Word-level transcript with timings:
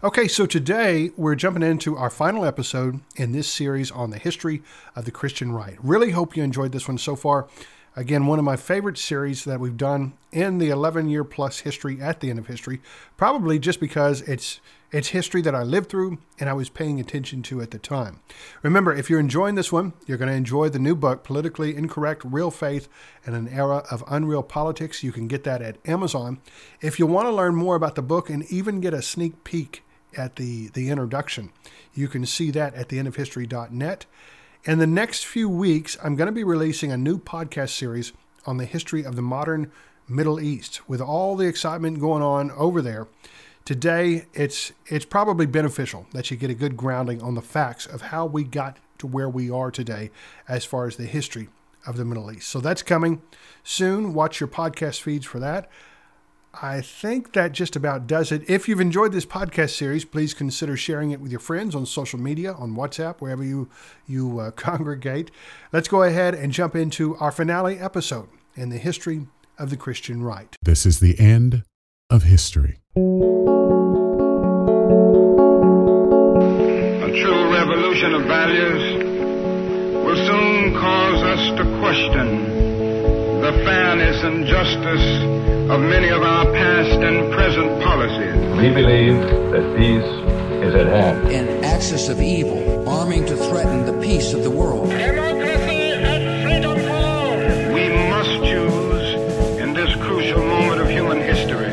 Okay, 0.00 0.28
so 0.28 0.46
today 0.46 1.10
we're 1.16 1.34
jumping 1.34 1.64
into 1.64 1.96
our 1.96 2.08
final 2.08 2.44
episode 2.44 3.00
in 3.16 3.32
this 3.32 3.48
series 3.48 3.90
on 3.90 4.10
the 4.10 4.18
history 4.18 4.62
of 4.94 5.06
the 5.06 5.10
Christian 5.10 5.50
right. 5.50 5.76
Really 5.82 6.12
hope 6.12 6.36
you 6.36 6.44
enjoyed 6.44 6.70
this 6.70 6.86
one 6.86 6.98
so 6.98 7.16
far. 7.16 7.48
Again, 7.96 8.26
one 8.26 8.38
of 8.38 8.44
my 8.44 8.54
favorite 8.54 8.96
series 8.96 9.42
that 9.42 9.58
we've 9.58 9.76
done 9.76 10.12
in 10.30 10.58
the 10.58 10.70
11 10.70 11.08
year 11.08 11.24
plus 11.24 11.58
history 11.60 12.00
at 12.00 12.20
the 12.20 12.30
end 12.30 12.38
of 12.38 12.46
history, 12.46 12.80
probably 13.16 13.58
just 13.58 13.80
because 13.80 14.20
it's 14.22 14.60
it's 14.92 15.08
history 15.08 15.42
that 15.42 15.54
I 15.54 15.64
lived 15.64 15.90
through 15.90 16.18
and 16.38 16.48
I 16.48 16.52
was 16.52 16.68
paying 16.68 17.00
attention 17.00 17.42
to 17.42 17.60
at 17.60 17.72
the 17.72 17.78
time. 17.80 18.20
Remember, 18.62 18.94
if 18.94 19.10
you're 19.10 19.18
enjoying 19.18 19.56
this 19.56 19.72
one, 19.72 19.94
you're 20.06 20.16
going 20.16 20.30
to 20.30 20.36
enjoy 20.36 20.68
the 20.68 20.78
new 20.78 20.94
book, 20.94 21.24
Politically 21.24 21.74
Incorrect 21.74 22.22
Real 22.24 22.52
Faith 22.52 22.88
in 23.26 23.34
an 23.34 23.48
Era 23.48 23.82
of 23.90 24.04
Unreal 24.06 24.44
Politics. 24.44 25.02
You 25.02 25.10
can 25.10 25.26
get 25.26 25.42
that 25.42 25.60
at 25.60 25.76
Amazon. 25.84 26.38
If 26.80 27.00
you 27.00 27.06
want 27.06 27.26
to 27.26 27.32
learn 27.32 27.56
more 27.56 27.74
about 27.74 27.96
the 27.96 28.02
book 28.02 28.30
and 28.30 28.44
even 28.44 28.80
get 28.80 28.94
a 28.94 29.02
sneak 29.02 29.42
peek 29.42 29.82
at 30.16 30.36
the, 30.36 30.68
the 30.68 30.90
introduction, 30.90 31.50
you 31.94 32.08
can 32.08 32.26
see 32.26 32.50
that 32.52 32.74
at 32.74 32.88
the 32.88 32.98
theendofhistory.net. 32.98 34.06
In 34.64 34.78
the 34.78 34.86
next 34.86 35.24
few 35.24 35.48
weeks, 35.48 35.96
I'm 36.02 36.16
going 36.16 36.26
to 36.26 36.32
be 36.32 36.44
releasing 36.44 36.92
a 36.92 36.96
new 36.96 37.18
podcast 37.18 37.70
series 37.70 38.12
on 38.46 38.56
the 38.56 38.64
history 38.64 39.04
of 39.04 39.16
the 39.16 39.22
modern 39.22 39.70
Middle 40.08 40.40
East 40.40 40.88
with 40.88 41.00
all 41.00 41.36
the 41.36 41.46
excitement 41.46 42.00
going 42.00 42.22
on 42.22 42.50
over 42.52 42.80
there. 42.80 43.08
Today, 43.64 44.24
it's 44.32 44.72
it's 44.86 45.04
probably 45.04 45.44
beneficial 45.44 46.06
that 46.12 46.30
you 46.30 46.36
get 46.38 46.48
a 46.48 46.54
good 46.54 46.76
grounding 46.76 47.20
on 47.20 47.34
the 47.34 47.42
facts 47.42 47.84
of 47.84 48.00
how 48.00 48.24
we 48.24 48.42
got 48.42 48.78
to 48.98 49.06
where 49.06 49.28
we 49.28 49.50
are 49.50 49.70
today 49.70 50.10
as 50.48 50.64
far 50.64 50.86
as 50.86 50.96
the 50.96 51.04
history 51.04 51.48
of 51.86 51.96
the 51.96 52.04
Middle 52.04 52.32
East. 52.32 52.48
So 52.48 52.60
that's 52.60 52.82
coming 52.82 53.22
soon. 53.62 54.14
Watch 54.14 54.40
your 54.40 54.48
podcast 54.48 55.02
feeds 55.02 55.26
for 55.26 55.38
that. 55.40 55.70
I 56.54 56.80
think 56.80 57.34
that 57.34 57.52
just 57.52 57.76
about 57.76 58.06
does 58.06 58.32
it. 58.32 58.48
If 58.48 58.68
you've 58.68 58.80
enjoyed 58.80 59.12
this 59.12 59.26
podcast 59.26 59.76
series, 59.76 60.04
please 60.04 60.34
consider 60.34 60.76
sharing 60.76 61.10
it 61.10 61.20
with 61.20 61.30
your 61.30 61.40
friends 61.40 61.74
on 61.74 61.86
social 61.86 62.18
media, 62.18 62.52
on 62.52 62.74
WhatsApp, 62.74 63.20
wherever 63.20 63.44
you 63.44 63.68
you 64.06 64.40
uh, 64.40 64.50
congregate. 64.56 65.30
Let's 65.72 65.88
go 65.88 66.02
ahead 66.02 66.34
and 66.34 66.52
jump 66.52 66.74
into 66.74 67.16
our 67.16 67.30
finale 67.30 67.78
episode 67.78 68.28
in 68.56 68.70
the 68.70 68.78
history 68.78 69.26
of 69.58 69.70
the 69.70 69.76
Christian 69.76 70.22
right. 70.22 70.56
This 70.62 70.86
is 70.86 71.00
the 71.00 71.18
end 71.20 71.64
of 72.10 72.22
history. 72.24 72.78
A 72.96 73.00
true 77.22 77.52
revolution 77.52 78.14
of 78.14 78.22
values 78.22 79.04
will 80.04 80.16
soon 80.26 80.74
cause 80.74 81.22
us 81.22 81.58
to 81.58 81.64
question 81.80 82.57
the 83.48 83.64
fairness 83.64 84.22
and 84.24 84.44
justice 84.44 85.70
of 85.70 85.80
many 85.80 86.10
of 86.10 86.20
our 86.20 86.44
past 86.52 87.00
and 87.00 87.32
present 87.32 87.82
policies. 87.82 88.34
We 88.60 88.68
believe 88.68 89.18
that 89.52 89.74
peace 89.74 90.04
is 90.62 90.74
at 90.74 90.86
hand. 90.86 91.28
An 91.28 91.64
axis 91.64 92.10
of 92.10 92.20
evil 92.20 92.86
arming 92.86 93.24
to 93.24 93.34
threaten 93.36 93.86
the 93.86 93.98
peace 94.02 94.34
of 94.34 94.42
the 94.42 94.50
world. 94.50 94.90
Democracy 94.90 95.92
and 95.94 96.42
freedom 96.44 96.78
for 96.78 96.90
all. 96.90 97.38
We 97.72 97.88
must 98.10 98.28
choose 98.44 99.58
in 99.58 99.72
this 99.72 99.94
crucial 100.04 100.44
moment 100.44 100.82
of 100.82 100.90
human 100.90 101.18
history. 101.18 101.72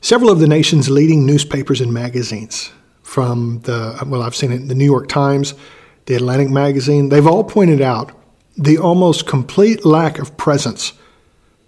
Several 0.00 0.30
of 0.30 0.38
the 0.38 0.46
nation's 0.46 0.88
leading 0.88 1.26
newspapers 1.26 1.80
and 1.80 1.92
magazines, 1.92 2.70
from 3.02 3.58
the, 3.62 4.00
well, 4.06 4.22
I've 4.22 4.36
seen 4.36 4.52
it 4.52 4.60
in 4.60 4.68
the 4.68 4.76
New 4.76 4.84
York 4.84 5.08
Times, 5.08 5.54
the 6.06 6.14
Atlantic 6.14 6.50
Magazine, 6.50 7.08
they've 7.08 7.26
all 7.26 7.44
pointed 7.44 7.80
out 7.80 8.12
the 8.56 8.78
almost 8.78 9.26
complete 9.26 9.84
lack 9.84 10.18
of 10.18 10.36
presence 10.36 10.92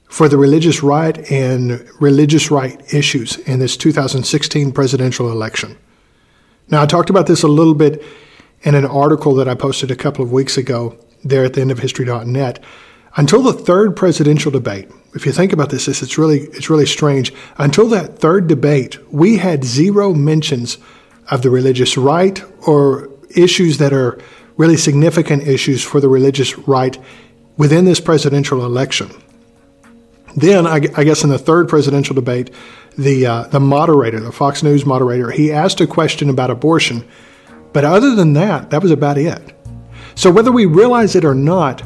for 0.08 0.28
the 0.28 0.38
religious 0.38 0.82
right 0.82 1.30
and 1.30 1.86
religious 2.00 2.50
right 2.50 2.80
issues 2.92 3.36
in 3.38 3.58
this 3.58 3.76
2016 3.76 4.72
presidential 4.72 5.30
election. 5.30 5.76
Now, 6.68 6.82
I 6.82 6.86
talked 6.86 7.10
about 7.10 7.26
this 7.26 7.42
a 7.42 7.48
little 7.48 7.74
bit 7.74 8.02
in 8.62 8.74
an 8.74 8.86
article 8.86 9.34
that 9.34 9.48
I 9.48 9.54
posted 9.54 9.90
a 9.90 9.96
couple 9.96 10.24
of 10.24 10.32
weeks 10.32 10.56
ago 10.56 10.98
there 11.24 11.44
at 11.44 11.54
the 11.54 11.60
end 11.60 11.70
of 11.70 11.78
history.net. 11.78 12.62
Until 13.16 13.42
the 13.42 13.52
third 13.52 13.96
presidential 13.96 14.50
debate, 14.50 14.90
if 15.14 15.24
you 15.24 15.32
think 15.32 15.52
about 15.52 15.70
this, 15.70 15.86
it's 15.86 16.18
really 16.18 16.40
it's 16.52 16.68
really 16.68 16.86
strange. 16.86 17.32
Until 17.58 17.88
that 17.88 18.18
third 18.18 18.48
debate, 18.48 18.98
we 19.12 19.36
had 19.36 19.64
zero 19.64 20.12
mentions 20.12 20.78
of 21.30 21.42
the 21.42 21.50
religious 21.50 21.96
right 21.96 22.42
or 22.66 23.08
issues 23.36 23.78
that 23.78 23.92
are 23.92 24.18
really 24.56 24.76
significant 24.76 25.46
issues 25.46 25.82
for 25.82 26.00
the 26.00 26.08
religious 26.08 26.56
right 26.58 26.96
within 27.56 27.84
this 27.84 28.00
presidential 28.00 28.64
election. 28.64 29.10
Then, 30.36 30.66
I, 30.66 30.80
guess, 30.80 31.22
in 31.22 31.30
the 31.30 31.38
third 31.38 31.68
presidential 31.68 32.14
debate, 32.14 32.50
the 32.98 33.26
uh, 33.26 33.42
the 33.44 33.60
moderator, 33.60 34.18
the 34.18 34.32
Fox 34.32 34.62
News 34.62 34.84
moderator, 34.84 35.30
he 35.30 35.52
asked 35.52 35.80
a 35.80 35.86
question 35.86 36.28
about 36.28 36.50
abortion, 36.50 37.04
but 37.72 37.84
other 37.84 38.14
than 38.16 38.32
that, 38.32 38.70
that 38.70 38.82
was 38.82 38.90
about 38.90 39.16
it. 39.16 39.54
So, 40.16 40.32
whether 40.32 40.50
we 40.50 40.66
realize 40.66 41.14
it 41.14 41.24
or 41.24 41.34
not, 41.34 41.82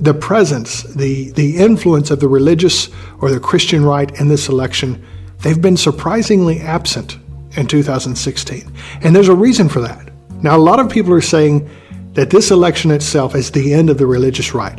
the 0.00 0.14
presence, 0.14 0.82
the 0.84 1.30
the 1.32 1.56
influence 1.56 2.12
of 2.12 2.20
the 2.20 2.28
religious 2.28 2.90
or 3.20 3.30
the 3.30 3.40
Christian 3.40 3.84
right 3.84 4.10
in 4.20 4.28
this 4.28 4.48
election, 4.48 5.04
they've 5.42 5.60
been 5.60 5.76
surprisingly 5.76 6.60
absent 6.60 7.18
in 7.56 7.66
2016, 7.66 8.72
and 9.02 9.16
there's 9.16 9.28
a 9.28 9.34
reason 9.34 9.68
for 9.68 9.80
that. 9.80 10.09
Now, 10.42 10.56
a 10.56 10.58
lot 10.58 10.80
of 10.80 10.90
people 10.90 11.12
are 11.12 11.20
saying 11.20 11.68
that 12.14 12.30
this 12.30 12.50
election 12.50 12.90
itself 12.90 13.34
is 13.34 13.50
the 13.50 13.72
end 13.72 13.90
of 13.90 13.98
the 13.98 14.06
religious 14.06 14.54
right. 14.54 14.78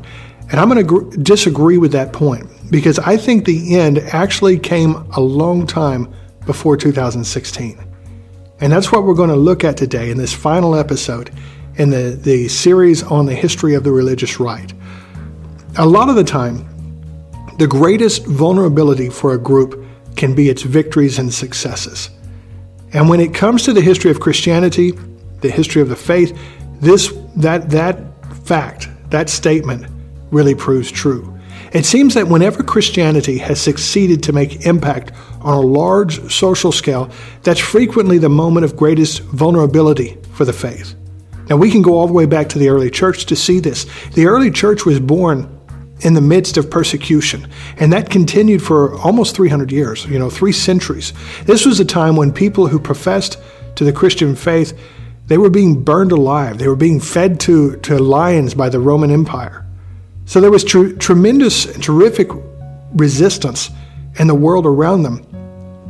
And 0.50 0.60
I'm 0.60 0.70
going 0.70 0.78
to 0.78 0.84
gr- 0.84 1.18
disagree 1.18 1.78
with 1.78 1.92
that 1.94 2.12
point 2.12 2.50
because 2.70 3.00
I 3.00 3.16
think 3.18 3.46
the 3.46 3.78
end 3.78 4.00
actually 4.00 4.60
came 4.60 4.96
a 5.16 5.22
long 5.22 5.66
time 5.66 6.14
before 6.46 6.76
2016. 6.76 7.88
And 8.60 8.72
that's 8.72 8.92
what 8.92 9.04
we're 9.04 9.14
going 9.14 9.30
to 9.30 9.36
look 9.36 9.64
at 9.64 9.78
today 9.78 10.12
in 10.12 10.18
this 10.18 10.34
final 10.34 10.76
episode 10.76 11.32
in 11.76 11.90
the, 11.90 12.20
the 12.22 12.48
series 12.48 13.02
on 13.04 13.26
the 13.26 13.34
history 13.34 13.76
of 13.76 13.84
the 13.84 13.92
religious 13.92 14.40
right. 14.40 14.74
A 15.78 15.86
lot 15.86 16.10
of 16.10 16.16
the 16.16 16.24
time, 16.24 16.68
the 17.58 17.68
greatest 17.68 18.26
vulnerability 18.26 19.10
for 19.10 19.34
a 19.34 19.38
group 19.38 19.86
can 20.16 20.36
be 20.36 20.50
its 20.50 20.64
victories 20.64 21.18
and 21.18 21.34
successes. 21.34 22.10
And 22.94 23.08
when 23.08 23.22
it 23.22 23.34
comes 23.34 23.64
to 23.64 23.74
the 23.74 23.82
history 23.82 24.12
of 24.12 24.20
Christianity, 24.20 24.94
the 25.42 25.50
history 25.50 25.82
of 25.82 25.90
the 25.90 25.96
faith, 25.96 26.38
this 26.80 27.14
that 27.36 27.70
that 27.70 27.98
fact, 28.46 28.90
that 29.10 29.30
statement 29.30 29.86
really 30.32 30.56
proves 30.56 30.92
true. 30.92 31.38
It 31.74 31.86
seems 31.86 32.14
that 32.16 32.28
whenever 32.28 32.64
Christianity 32.64 33.38
has 33.38 33.62
succeeded 33.62 34.24
to 34.24 34.34
make 34.34 34.66
impact 34.66 35.12
on 35.40 35.58
a 35.58 35.62
large 35.62 36.32
social 36.32 36.72
scale, 36.72 37.10
that's 37.44 37.60
frequently 37.60 38.18
the 38.18 38.30
moment 38.30 38.66
of 38.66 38.76
greatest 38.76 39.22
vulnerability 39.22 40.18
for 40.34 40.44
the 40.44 40.54
faith. 40.54 40.96
Now, 41.50 41.58
we 41.58 41.72
can 41.72 41.82
go 41.82 41.98
all 41.98 42.08
the 42.08 42.14
way 42.14 42.26
back 42.26 42.50
to 42.50 42.60
the 42.60 42.70
early 42.70 42.90
church 42.90 43.26
to 43.28 43.36
see 43.36 43.60
this. 43.60 43.86
The 44.12 44.28
early 44.28 44.52
church 44.52 44.86
was 44.86 45.00
born 45.00 45.60
in 46.02 46.14
the 46.14 46.22
midst 46.22 46.58
of 46.58 46.70
persecution, 46.70 47.48
and 47.78 47.94
that 47.94 48.10
continued 48.10 48.62
for 48.62 48.98
almost 49.00 49.36
300 49.36 49.72
years, 49.72 50.06
you 50.06 50.18
know, 50.18 50.30
three 50.30 50.52
centuries. 50.52 51.14
This 51.46 51.66
was 51.66 51.80
a 51.80 51.86
time 51.86 52.16
when 52.16 52.34
people 52.34 52.68
who 52.68 52.80
professed 52.80 53.38
to 53.76 53.84
the 53.84 53.94
Christian 53.94 54.36
faith 54.36 54.78
they 55.32 55.38
were 55.38 55.50
being 55.50 55.82
burned 55.82 56.12
alive. 56.12 56.58
They 56.58 56.68
were 56.68 56.76
being 56.76 57.00
fed 57.00 57.40
to, 57.42 57.78
to 57.78 57.98
lions 57.98 58.54
by 58.54 58.68
the 58.68 58.82
Roman 58.82 59.12
Empire. 59.12 59.66
So 60.26 60.42
there 60.42 60.52
was 60.52 60.66
tr- 60.66 60.92
tremendous 60.98 61.68
terrific 61.80 62.28
resistance 62.94 63.70
in 64.20 64.28
the 64.28 64.36
world 64.36 64.66
around 64.66 65.04
them. 65.04 65.26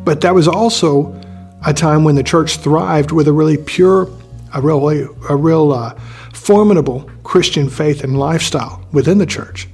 But 0.05 0.21
that 0.21 0.35
was 0.35 0.47
also 0.47 1.19
a 1.65 1.73
time 1.73 2.03
when 2.03 2.13
the 2.13 2.21
church 2.21 2.57
thrived 2.57 3.11
with 3.11 3.27
a 3.27 3.33
really 3.33 3.57
pure, 3.57 4.11
a 4.53 4.61
real, 4.61 4.87
a 5.27 5.35
real 5.35 5.71
uh, 5.71 5.99
formidable 6.33 7.09
Christian 7.23 7.67
faith 7.67 8.03
and 8.03 8.19
lifestyle 8.19 8.85
within 8.91 9.17
the 9.17 9.25
church. 9.25 9.67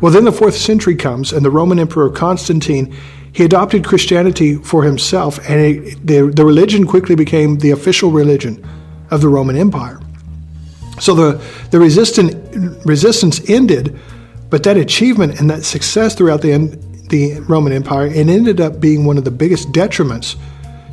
Well, 0.00 0.10
then 0.10 0.24
the 0.24 0.32
fourth 0.32 0.56
century 0.56 0.96
comes, 0.96 1.32
and 1.32 1.44
the 1.44 1.52
Roman 1.52 1.78
Emperor 1.78 2.10
Constantine 2.10 2.96
he 3.32 3.44
adopted 3.44 3.84
Christianity 3.84 4.56
for 4.56 4.82
himself, 4.82 5.38
and 5.48 5.60
it, 5.60 6.04
the, 6.04 6.32
the 6.34 6.44
religion 6.44 6.84
quickly 6.84 7.14
became 7.14 7.58
the 7.58 7.70
official 7.70 8.10
religion 8.10 8.66
of 9.10 9.20
the 9.20 9.28
Roman 9.28 9.56
Empire. 9.56 10.00
So 11.00 11.14
the, 11.14 11.44
the 11.70 11.78
resistance 12.84 13.50
ended, 13.50 13.98
but 14.50 14.62
that 14.64 14.76
achievement 14.76 15.40
and 15.40 15.48
that 15.50 15.64
success 15.64 16.14
throughout 16.14 16.42
the, 16.42 16.78
the 17.08 17.40
Roman 17.40 17.72
Empire, 17.72 18.06
it 18.06 18.28
ended 18.28 18.60
up 18.60 18.80
being 18.80 19.04
one 19.04 19.18
of 19.18 19.24
the 19.24 19.30
biggest 19.30 19.72
detriments 19.72 20.36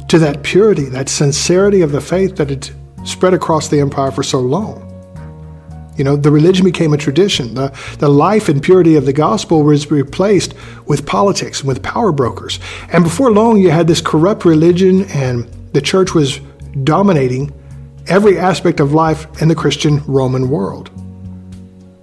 to 0.09 0.19
that 0.19 0.44
purity, 0.44 0.85
that 0.85 1.09
sincerity 1.09 1.81
of 1.81 1.91
the 1.91 2.01
faith 2.01 2.35
that 2.35 2.50
had 2.50 2.69
spread 3.03 3.33
across 3.33 3.67
the 3.69 3.79
empire 3.79 4.12
for 4.12 4.23
so 4.23 4.39
long. 4.39 4.81
You 5.97 6.03
know, 6.03 6.15
the 6.18 6.29
religion 6.29 6.65
became 6.65 6.94
a 6.94 6.97
tradition. 6.97 7.53
The, 7.56 7.73
the 8.00 8.09
life 8.09 8.50
and 8.50 8.61
purity 8.61 8.95
of 8.95 9.06
the 9.06 9.13
gospel 9.13 9.63
was 9.63 9.89
replaced 9.89 10.53
with 10.85 11.06
politics 11.06 11.61
and 11.61 11.69
with 11.69 11.81
power 11.81 12.11
brokers. 12.11 12.59
And 12.91 13.03
before 13.03 13.31
long, 13.31 13.59
you 13.59 13.71
had 13.71 13.88
this 13.88 14.01
corrupt 14.01 14.44
religion, 14.44 15.06
and 15.06 15.47
the 15.71 15.81
church 15.81 16.13
was 16.13 16.39
dominating 16.83 17.53
every 18.07 18.38
aspect 18.38 18.80
of 18.80 18.94
life 18.94 19.42
in 19.42 19.48
the 19.48 19.56
Christian 19.56 20.04
Roman 20.06 20.50
world. 20.50 20.90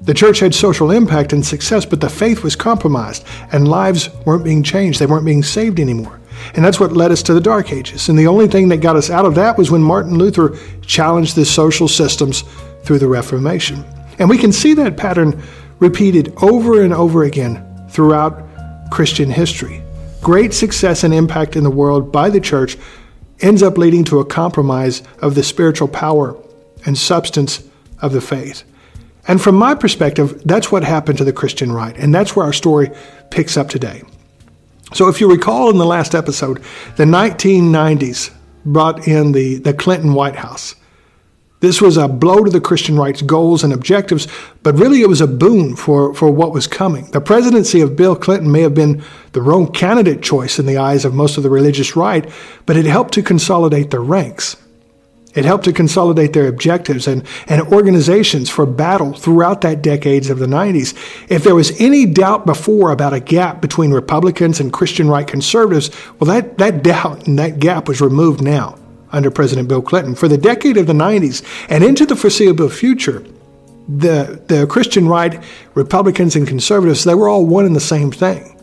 The 0.02 0.14
church 0.14 0.40
had 0.40 0.52
social 0.54 0.90
impact 0.90 1.32
and 1.32 1.46
success, 1.46 1.86
but 1.86 2.00
the 2.00 2.08
faith 2.08 2.42
was 2.42 2.56
compromised, 2.56 3.24
and 3.52 3.68
lives 3.68 4.10
weren't 4.26 4.42
being 4.42 4.64
changed. 4.64 4.98
They 4.98 5.06
weren't 5.06 5.24
being 5.24 5.44
saved 5.44 5.78
anymore. 5.78 6.18
And 6.54 6.64
that's 6.64 6.80
what 6.80 6.92
led 6.92 7.12
us 7.12 7.22
to 7.24 7.34
the 7.34 7.40
Dark 7.40 7.72
Ages. 7.72 8.08
And 8.08 8.18
the 8.18 8.26
only 8.26 8.48
thing 8.48 8.68
that 8.70 8.78
got 8.78 8.96
us 8.96 9.10
out 9.10 9.24
of 9.24 9.36
that 9.36 9.56
was 9.56 9.70
when 9.70 9.82
Martin 9.82 10.18
Luther 10.18 10.56
challenged 10.80 11.36
the 11.36 11.44
social 11.44 11.86
systems 11.86 12.42
through 12.82 12.98
the 12.98 13.06
Reformation. 13.06 13.84
And 14.18 14.28
we 14.28 14.38
can 14.38 14.50
see 14.50 14.74
that 14.74 14.96
pattern 14.96 15.40
repeated 15.78 16.32
over 16.42 16.82
and 16.82 16.92
over 16.92 17.22
again 17.22 17.64
throughout 17.88 18.42
Christian 18.90 19.30
history. 19.30 19.82
Great 20.20 20.52
success 20.52 21.04
and 21.04 21.14
impact 21.14 21.54
in 21.54 21.62
the 21.62 21.70
world 21.70 22.10
by 22.10 22.28
the 22.28 22.40
church 22.40 22.76
ends 23.40 23.62
up 23.62 23.78
leading 23.78 24.04
to 24.04 24.20
a 24.20 24.24
compromise 24.24 25.02
of 25.20 25.34
the 25.34 25.42
spiritual 25.42 25.88
power 25.88 26.36
and 26.84 26.96
substance 26.96 27.62
of 28.00 28.12
the 28.12 28.20
faith. 28.20 28.64
And 29.28 29.40
from 29.40 29.54
my 29.54 29.74
perspective, 29.74 30.42
that's 30.44 30.72
what 30.72 30.82
happened 30.82 31.18
to 31.18 31.24
the 31.24 31.32
Christian 31.32 31.70
right. 31.70 31.96
And 31.96 32.14
that's 32.14 32.34
where 32.34 32.46
our 32.46 32.52
story 32.52 32.90
picks 33.30 33.56
up 33.56 33.68
today. 33.68 34.02
So, 34.92 35.08
if 35.08 35.20
you 35.20 35.30
recall 35.30 35.70
in 35.70 35.78
the 35.78 35.86
last 35.86 36.14
episode, 36.14 36.62
the 36.96 37.04
1990s 37.04 38.30
brought 38.64 39.08
in 39.08 39.32
the, 39.32 39.56
the 39.56 39.72
Clinton 39.72 40.12
White 40.12 40.36
House. 40.36 40.74
This 41.62 41.80
was 41.80 41.96
a 41.96 42.08
blow 42.08 42.42
to 42.42 42.50
the 42.50 42.60
Christian 42.60 42.96
right's 42.96 43.22
goals 43.22 43.62
and 43.62 43.72
objectives, 43.72 44.26
but 44.64 44.74
really 44.74 45.00
it 45.00 45.08
was 45.08 45.20
a 45.20 45.28
boon 45.28 45.76
for, 45.76 46.12
for 46.12 46.28
what 46.28 46.52
was 46.52 46.66
coming. 46.66 47.04
The 47.12 47.20
presidency 47.20 47.80
of 47.80 47.94
Bill 47.94 48.16
Clinton 48.16 48.50
may 48.50 48.62
have 48.62 48.74
been 48.74 49.04
the 49.30 49.42
wrong 49.42 49.70
candidate 49.70 50.22
choice 50.22 50.58
in 50.58 50.66
the 50.66 50.76
eyes 50.76 51.04
of 51.04 51.14
most 51.14 51.36
of 51.36 51.44
the 51.44 51.50
religious 51.50 51.94
right, 51.94 52.28
but 52.66 52.76
it 52.76 52.84
helped 52.84 53.14
to 53.14 53.22
consolidate 53.22 53.92
their 53.92 54.00
ranks. 54.00 54.56
It 55.36 55.44
helped 55.44 55.62
to 55.66 55.72
consolidate 55.72 56.32
their 56.32 56.48
objectives 56.48 57.06
and, 57.06 57.24
and 57.46 57.62
organizations 57.68 58.50
for 58.50 58.66
battle 58.66 59.12
throughout 59.12 59.60
that 59.60 59.82
decades 59.82 60.30
of 60.30 60.40
the 60.40 60.46
90s. 60.46 60.96
If 61.30 61.44
there 61.44 61.54
was 61.54 61.80
any 61.80 62.06
doubt 62.06 62.44
before 62.44 62.90
about 62.90 63.14
a 63.14 63.20
gap 63.20 63.60
between 63.60 63.92
Republicans 63.92 64.58
and 64.58 64.72
Christian 64.72 65.08
right 65.08 65.28
conservatives, 65.28 65.92
well, 66.18 66.26
that, 66.26 66.58
that 66.58 66.82
doubt 66.82 67.28
and 67.28 67.38
that 67.38 67.60
gap 67.60 67.86
was 67.86 68.00
removed 68.00 68.42
now 68.42 68.78
under 69.12 69.30
President 69.30 69.68
Bill 69.68 69.82
Clinton. 69.82 70.14
For 70.14 70.28
the 70.28 70.38
decade 70.38 70.76
of 70.76 70.86
the 70.86 70.92
90s 70.92 71.42
and 71.68 71.84
into 71.84 72.06
the 72.06 72.16
foreseeable 72.16 72.68
future, 72.68 73.24
the, 73.88 74.42
the 74.46 74.66
Christian 74.66 75.08
right, 75.08 75.42
Republicans, 75.74 76.36
and 76.36 76.46
conservatives, 76.46 77.04
they 77.04 77.14
were 77.14 77.28
all 77.28 77.46
one 77.46 77.64
and 77.64 77.76
the 77.76 77.80
same 77.80 78.10
thing. 78.10 78.58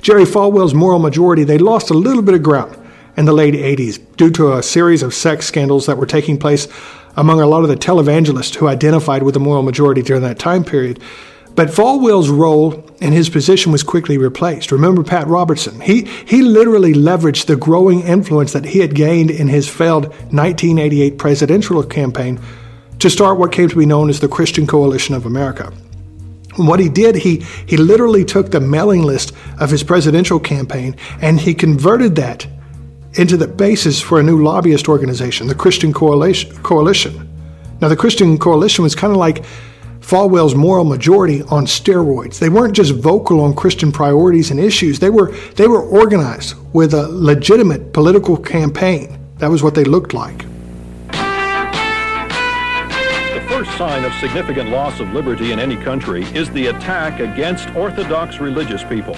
Jerry 0.00 0.24
Falwell's 0.24 0.74
moral 0.74 0.98
majority, 0.98 1.44
they 1.44 1.58
lost 1.58 1.90
a 1.90 1.94
little 1.94 2.22
bit 2.22 2.34
of 2.34 2.42
ground 2.42 2.76
in 3.16 3.24
the 3.24 3.32
late 3.32 3.54
80s 3.54 4.00
due 4.16 4.30
to 4.30 4.54
a 4.54 4.62
series 4.62 5.02
of 5.02 5.12
sex 5.12 5.46
scandals 5.46 5.86
that 5.86 5.98
were 5.98 6.06
taking 6.06 6.38
place 6.38 6.68
among 7.16 7.40
a 7.40 7.46
lot 7.46 7.62
of 7.62 7.68
the 7.68 7.76
televangelists 7.76 8.54
who 8.54 8.68
identified 8.68 9.22
with 9.22 9.34
the 9.34 9.40
moral 9.40 9.62
majority 9.62 10.00
during 10.00 10.22
that 10.22 10.38
time 10.38 10.64
period. 10.64 11.00
But 11.54 11.68
Falwell's 11.68 12.30
role 12.30 12.89
and 13.00 13.14
his 13.14 13.30
position 13.30 13.72
was 13.72 13.82
quickly 13.82 14.18
replaced. 14.18 14.70
Remember 14.70 15.02
Pat 15.02 15.26
Robertson? 15.26 15.80
He, 15.80 16.02
he 16.02 16.42
literally 16.42 16.92
leveraged 16.92 17.46
the 17.46 17.56
growing 17.56 18.00
influence 18.00 18.52
that 18.52 18.66
he 18.66 18.80
had 18.80 18.94
gained 18.94 19.30
in 19.30 19.48
his 19.48 19.68
failed 19.68 20.08
1988 20.08 21.16
presidential 21.18 21.82
campaign 21.82 22.38
to 22.98 23.08
start 23.08 23.38
what 23.38 23.52
came 23.52 23.68
to 23.68 23.76
be 23.76 23.86
known 23.86 24.10
as 24.10 24.20
the 24.20 24.28
Christian 24.28 24.66
Coalition 24.66 25.14
of 25.14 25.24
America. 25.24 25.72
And 26.58 26.68
what 26.68 26.80
he 26.80 26.88
did, 26.90 27.16
he, 27.16 27.38
he 27.66 27.78
literally 27.78 28.24
took 28.24 28.50
the 28.50 28.60
mailing 28.60 29.02
list 29.02 29.32
of 29.58 29.70
his 29.70 29.82
presidential 29.82 30.38
campaign 30.38 30.96
and 31.22 31.40
he 31.40 31.54
converted 31.54 32.16
that 32.16 32.46
into 33.14 33.36
the 33.36 33.48
basis 33.48 34.00
for 34.00 34.20
a 34.20 34.22
new 34.22 34.42
lobbyist 34.42 34.88
organization, 34.88 35.46
the 35.46 35.54
Christian 35.54 35.92
Coalition. 35.92 37.26
Now, 37.80 37.88
the 37.88 37.96
Christian 37.96 38.36
Coalition 38.36 38.82
was 38.82 38.94
kind 38.94 39.10
of 39.10 39.16
like 39.16 39.44
Falwell's 40.10 40.56
moral 40.56 40.84
majority 40.84 41.42
on 41.42 41.66
steroids. 41.66 42.40
They 42.40 42.48
weren't 42.48 42.74
just 42.74 42.92
vocal 42.96 43.38
on 43.42 43.54
Christian 43.54 43.92
priorities 43.92 44.50
and 44.50 44.58
issues. 44.58 44.98
They 44.98 45.08
were 45.08 45.30
they 45.54 45.68
were 45.68 45.82
organized 45.82 46.56
with 46.72 46.94
a 46.94 47.06
legitimate 47.06 47.92
political 47.92 48.36
campaign. 48.36 49.20
That 49.38 49.50
was 49.50 49.62
what 49.62 49.76
they 49.76 49.84
looked 49.84 50.12
like. 50.12 50.38
The 53.36 53.44
first 53.48 53.70
sign 53.78 54.04
of 54.04 54.12
significant 54.14 54.70
loss 54.70 54.98
of 54.98 55.12
liberty 55.12 55.52
in 55.52 55.60
any 55.60 55.76
country 55.76 56.24
is 56.34 56.50
the 56.50 56.66
attack 56.66 57.20
against 57.20 57.68
orthodox 57.76 58.40
religious 58.40 58.82
people. 58.82 59.14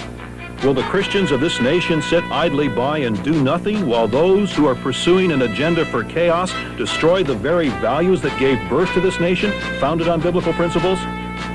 Will 0.63 0.73
the 0.73 0.83
Christians 0.83 1.31
of 1.31 1.41
this 1.41 1.59
nation 1.59 2.01
sit 2.01 2.23
idly 2.31 2.69
by 2.69 2.99
and 2.99 3.21
do 3.21 3.43
nothing 3.43 3.85
while 3.85 4.07
those 4.07 4.55
who 4.55 4.65
are 4.65 4.75
pursuing 4.75 5.33
an 5.33 5.41
agenda 5.41 5.85
for 5.85 6.05
chaos 6.05 6.53
destroy 6.77 7.21
the 7.21 7.35
very 7.35 7.67
values 7.67 8.21
that 8.21 8.39
gave 8.39 8.57
birth 8.69 8.89
to 8.93 9.01
this 9.01 9.19
nation, 9.19 9.51
founded 9.81 10.07
on 10.07 10.21
biblical 10.21 10.53
principles? 10.53 10.99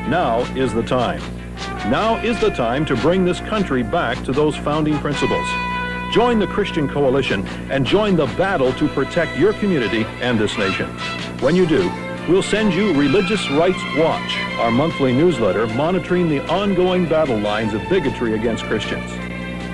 Now 0.09 0.41
is 0.55 0.75
the 0.75 0.83
time. 0.83 1.23
Now 1.91 2.17
is 2.17 2.39
the 2.39 2.51
time 2.51 2.85
to 2.85 2.97
bring 2.97 3.25
this 3.25 3.41
country 3.41 3.83
back 3.83 4.23
to 4.25 4.33
those 4.33 4.55
founding 4.57 4.99
principles. 4.99 5.49
Join 6.13 6.39
the 6.39 6.47
Christian 6.47 6.87
Coalition 6.87 7.47
and 7.71 7.87
join 7.87 8.15
the 8.15 8.27
battle 8.37 8.75
to 8.75 8.89
protect 8.89 9.39
your 9.39 9.55
community 9.55 10.05
and 10.21 10.39
this 10.39 10.59
nation. 10.59 10.87
When 11.41 11.57
you 11.57 11.65
do, 11.65 11.91
we'll 12.29 12.43
send 12.43 12.75
you 12.75 12.93
Religious 12.93 13.51
Rights 13.51 13.83
Watch, 13.97 14.37
our 14.59 14.71
monthly 14.71 15.13
newsletter 15.13 15.67
monitoring 15.69 16.29
the 16.29 16.47
ongoing 16.49 17.09
battle 17.09 17.39
lines 17.39 17.73
of 17.73 17.83
bigotry 17.89 18.35
against 18.35 18.65
Christians. 18.65 19.11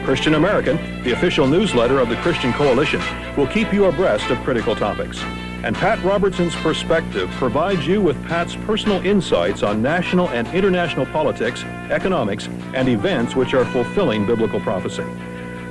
Christian 0.04 0.34
American, 0.34 0.76
the 1.02 1.12
official 1.12 1.48
newsletter 1.48 1.98
of 1.98 2.08
the 2.08 2.16
Christian 2.16 2.52
Coalition, 2.52 3.02
will 3.36 3.48
keep 3.48 3.72
you 3.72 3.86
abreast 3.86 4.30
of 4.30 4.38
critical 4.38 4.76
topics. 4.76 5.20
And 5.64 5.74
Pat 5.74 6.02
Robertson's 6.04 6.54
perspective 6.56 7.28
provides 7.32 7.86
you 7.86 8.00
with 8.00 8.22
Pat's 8.26 8.54
personal 8.54 9.04
insights 9.04 9.62
on 9.62 9.82
national 9.82 10.28
and 10.28 10.46
international 10.48 11.06
politics, 11.06 11.64
economics, 11.90 12.48
and 12.74 12.88
events 12.88 13.34
which 13.34 13.54
are 13.54 13.64
fulfilling 13.64 14.26
biblical 14.26 14.60
prophecy. 14.60 15.06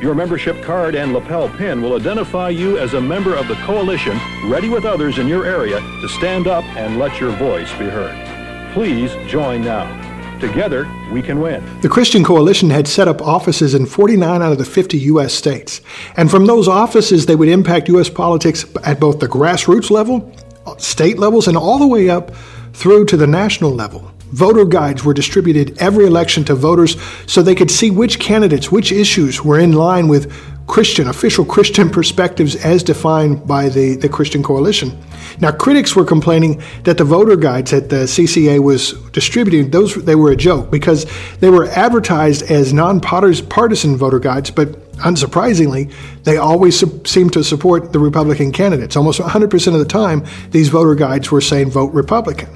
Your 0.03 0.13
membership 0.13 0.61
card 0.61 0.95
and 0.95 1.13
lapel 1.13 1.47
pin 1.47 1.81
will 1.81 1.95
identify 1.95 2.49
you 2.49 2.77
as 2.77 2.93
a 2.93 2.99
member 2.99 3.35
of 3.35 3.47
the 3.47 3.55
coalition, 3.63 4.19
ready 4.43 4.67
with 4.67 4.83
others 4.83 5.17
in 5.17 5.29
your 5.29 5.45
area 5.45 5.79
to 5.79 6.09
stand 6.09 6.45
up 6.45 6.65
and 6.75 6.99
let 6.99 7.21
your 7.21 7.31
voice 7.37 7.71
be 7.77 7.85
heard. 7.85 8.13
Please 8.73 9.13
join 9.31 9.61
now. 9.61 9.87
Together, 10.41 10.91
we 11.13 11.21
can 11.21 11.39
win. 11.39 11.63
The 11.79 11.87
Christian 11.87 12.21
Coalition 12.21 12.69
had 12.69 12.85
set 12.85 13.07
up 13.07 13.21
offices 13.21 13.73
in 13.73 13.85
49 13.85 14.41
out 14.41 14.51
of 14.51 14.57
the 14.57 14.65
50 14.65 14.97
U.S. 14.97 15.33
states. 15.33 15.79
And 16.17 16.29
from 16.29 16.47
those 16.47 16.67
offices, 16.67 17.25
they 17.25 17.37
would 17.37 17.47
impact 17.47 17.87
U.S. 17.87 18.09
politics 18.09 18.65
at 18.83 18.99
both 18.99 19.21
the 19.21 19.29
grassroots 19.29 19.89
level, 19.89 20.35
state 20.79 21.17
levels, 21.17 21.47
and 21.47 21.55
all 21.55 21.79
the 21.79 21.87
way 21.87 22.09
up 22.09 22.35
through 22.73 23.05
to 23.05 23.15
the 23.15 23.25
national 23.25 23.71
level. 23.71 24.11
Voter 24.33 24.65
guides 24.65 25.03
were 25.03 25.13
distributed 25.13 25.77
every 25.77 26.07
election 26.07 26.43
to 26.45 26.55
voters 26.55 26.97
so 27.27 27.43
they 27.43 27.53
could 27.53 27.69
see 27.69 27.91
which 27.91 28.19
candidates, 28.19 28.71
which 28.71 28.91
issues 28.91 29.43
were 29.43 29.59
in 29.59 29.73
line 29.73 30.07
with 30.07 30.33
Christian, 30.65 31.07
official 31.07 31.45
Christian 31.45 31.87
perspectives 31.97 32.55
as 32.55 32.81
defined 32.81 33.47
by 33.47 33.69
the, 33.69 33.95
the 33.95 34.09
Christian 34.09 34.41
Coalition. 34.41 34.97
Now, 35.39 35.51
critics 35.51 35.95
were 35.95 36.03
complaining 36.03 36.63
that 36.83 36.97
the 36.97 37.03
voter 37.03 37.35
guides 37.35 37.69
that 37.69 37.89
the 37.89 38.07
CCA 38.07 38.59
was 38.59 38.93
distributing, 39.11 39.69
those 39.69 39.93
they 40.03 40.15
were 40.15 40.31
a 40.31 40.35
joke 40.35 40.71
because 40.71 41.05
they 41.39 41.51
were 41.51 41.67
advertised 41.67 42.41
as 42.49 42.73
non-partisan 42.73 43.97
voter 43.97 44.19
guides, 44.19 44.49
but 44.49 44.69
unsurprisingly, 44.93 45.93
they 46.23 46.37
always 46.37 46.79
su- 46.79 47.01
seemed 47.05 47.33
to 47.33 47.43
support 47.43 47.93
the 47.93 47.99
Republican 47.99 48.51
candidates. 48.51 48.95
Almost 48.95 49.19
100% 49.19 49.73
of 49.73 49.79
the 49.79 49.85
time, 49.85 50.25
these 50.49 50.69
voter 50.69 50.95
guides 50.95 51.29
were 51.29 51.41
saying 51.41 51.69
vote 51.69 51.93
Republican. 51.93 52.49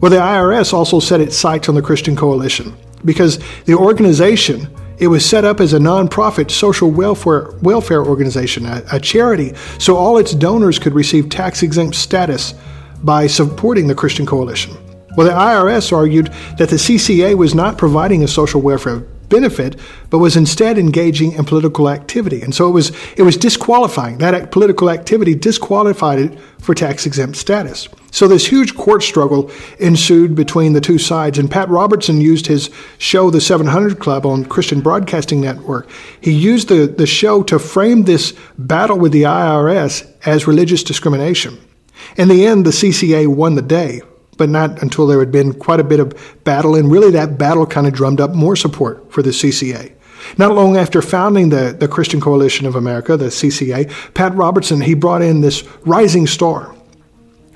Well, 0.00 0.10
the 0.10 0.18
IRS 0.18 0.72
also 0.72 1.00
set 1.00 1.20
its 1.20 1.36
sights 1.36 1.68
on 1.68 1.74
the 1.74 1.82
Christian 1.82 2.14
Coalition 2.14 2.76
because 3.04 3.38
the 3.64 3.74
organization 3.74 4.68
it 4.98 5.06
was 5.06 5.24
set 5.24 5.44
up 5.44 5.60
as 5.60 5.74
a 5.74 5.78
nonprofit 5.78 6.50
social 6.50 6.90
welfare 6.90 7.52
welfare 7.62 8.04
organization, 8.04 8.66
a, 8.66 8.82
a 8.92 9.00
charity, 9.00 9.54
so 9.78 9.96
all 9.96 10.18
its 10.18 10.34
donors 10.34 10.78
could 10.78 10.94
receive 10.94 11.28
tax 11.28 11.62
exempt 11.62 11.94
status 11.94 12.54
by 13.02 13.26
supporting 13.26 13.86
the 13.86 13.94
Christian 13.94 14.26
Coalition. 14.26 14.76
Well, 15.16 15.26
the 15.26 15.32
IRS 15.32 15.92
argued 15.92 16.26
that 16.58 16.68
the 16.68 16.76
CCA 16.76 17.36
was 17.36 17.54
not 17.54 17.78
providing 17.78 18.24
a 18.24 18.28
social 18.28 18.60
welfare 18.60 19.04
benefit, 19.28 19.76
but 20.10 20.18
was 20.18 20.36
instead 20.36 20.78
engaging 20.78 21.32
in 21.32 21.44
political 21.44 21.88
activity. 21.88 22.42
And 22.42 22.54
so 22.54 22.68
it 22.68 22.72
was, 22.72 22.92
it 23.16 23.22
was 23.22 23.36
disqualifying. 23.36 24.18
That 24.18 24.50
political 24.52 24.90
activity 24.90 25.34
disqualified 25.34 26.18
it 26.18 26.38
for 26.60 26.74
tax 26.74 27.06
exempt 27.06 27.36
status. 27.36 27.88
So 28.10 28.26
this 28.26 28.46
huge 28.46 28.74
court 28.74 29.02
struggle 29.02 29.50
ensued 29.78 30.34
between 30.34 30.72
the 30.72 30.80
two 30.80 30.98
sides, 30.98 31.38
and 31.38 31.50
Pat 31.50 31.68
Robertson 31.68 32.20
used 32.20 32.46
his 32.46 32.70
show, 32.96 33.30
The 33.30 33.40
700 33.40 33.98
Club, 33.98 34.24
on 34.24 34.44
Christian 34.44 34.80
Broadcasting 34.80 35.40
Network. 35.40 35.88
He 36.20 36.32
used 36.32 36.68
the, 36.68 36.86
the 36.86 37.06
show 37.06 37.42
to 37.44 37.58
frame 37.58 38.04
this 38.04 38.34
battle 38.56 38.98
with 38.98 39.12
the 39.12 39.22
IRS 39.22 40.10
as 40.24 40.46
religious 40.46 40.82
discrimination. 40.82 41.58
In 42.16 42.28
the 42.28 42.46
end, 42.46 42.64
the 42.64 42.70
CCA 42.70 43.26
won 43.28 43.54
the 43.54 43.62
day 43.62 44.00
but 44.38 44.48
not 44.48 44.80
until 44.82 45.06
there 45.06 45.18
had 45.18 45.30
been 45.30 45.52
quite 45.52 45.80
a 45.80 45.84
bit 45.84 46.00
of 46.00 46.14
battle, 46.44 46.74
and 46.74 46.90
really 46.90 47.10
that 47.10 47.36
battle 47.36 47.66
kind 47.66 47.86
of 47.86 47.92
drummed 47.92 48.20
up 48.20 48.34
more 48.34 48.56
support 48.56 49.12
for 49.12 49.20
the 49.20 49.30
CCA. 49.30 49.92
Not 50.36 50.54
long 50.54 50.76
after 50.76 51.02
founding 51.02 51.50
the, 51.50 51.76
the 51.78 51.88
Christian 51.88 52.20
Coalition 52.20 52.66
of 52.66 52.74
America, 52.74 53.16
the 53.16 53.26
CCA, 53.26 54.14
Pat 54.14 54.34
Robertson, 54.34 54.80
he 54.80 54.94
brought 54.94 55.22
in 55.22 55.40
this 55.40 55.64
rising 55.84 56.26
star 56.26 56.74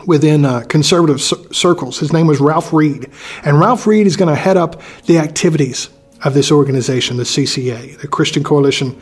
within 0.06 0.44
uh, 0.44 0.62
conservative 0.68 1.20
circles. 1.20 1.98
His 1.98 2.12
name 2.12 2.26
was 2.26 2.40
Ralph 2.40 2.72
Reed. 2.72 3.10
And 3.44 3.58
Ralph 3.60 3.86
Reed 3.86 4.06
is 4.06 4.16
going 4.16 4.34
to 4.34 4.40
head 4.40 4.56
up 4.56 4.82
the 5.06 5.18
activities 5.18 5.88
of 6.24 6.34
this 6.34 6.50
organization, 6.50 7.16
the 7.16 7.24
CCA, 7.24 8.00
the 8.00 8.08
Christian 8.08 8.42
Coalition 8.42 9.00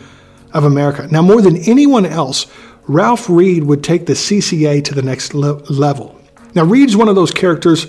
of 0.53 0.65
America. 0.65 1.07
Now, 1.11 1.23
more 1.23 1.41
than 1.41 1.57
anyone 1.57 2.07
else, 2.07 2.47
Ralph 2.87 3.29
Reed 3.29 3.65
would 3.65 3.85
take 3.85 4.07
the 4.07 4.15
CCA 4.15 4.83
to 4.85 4.95
the 4.95 5.03
next 5.03 5.35
le- 5.35 5.63
level. 5.71 6.20
Now, 6.55 6.65
Reed's 6.65 6.97
one 6.97 7.09
of 7.09 7.15
those 7.15 7.31
characters 7.31 7.87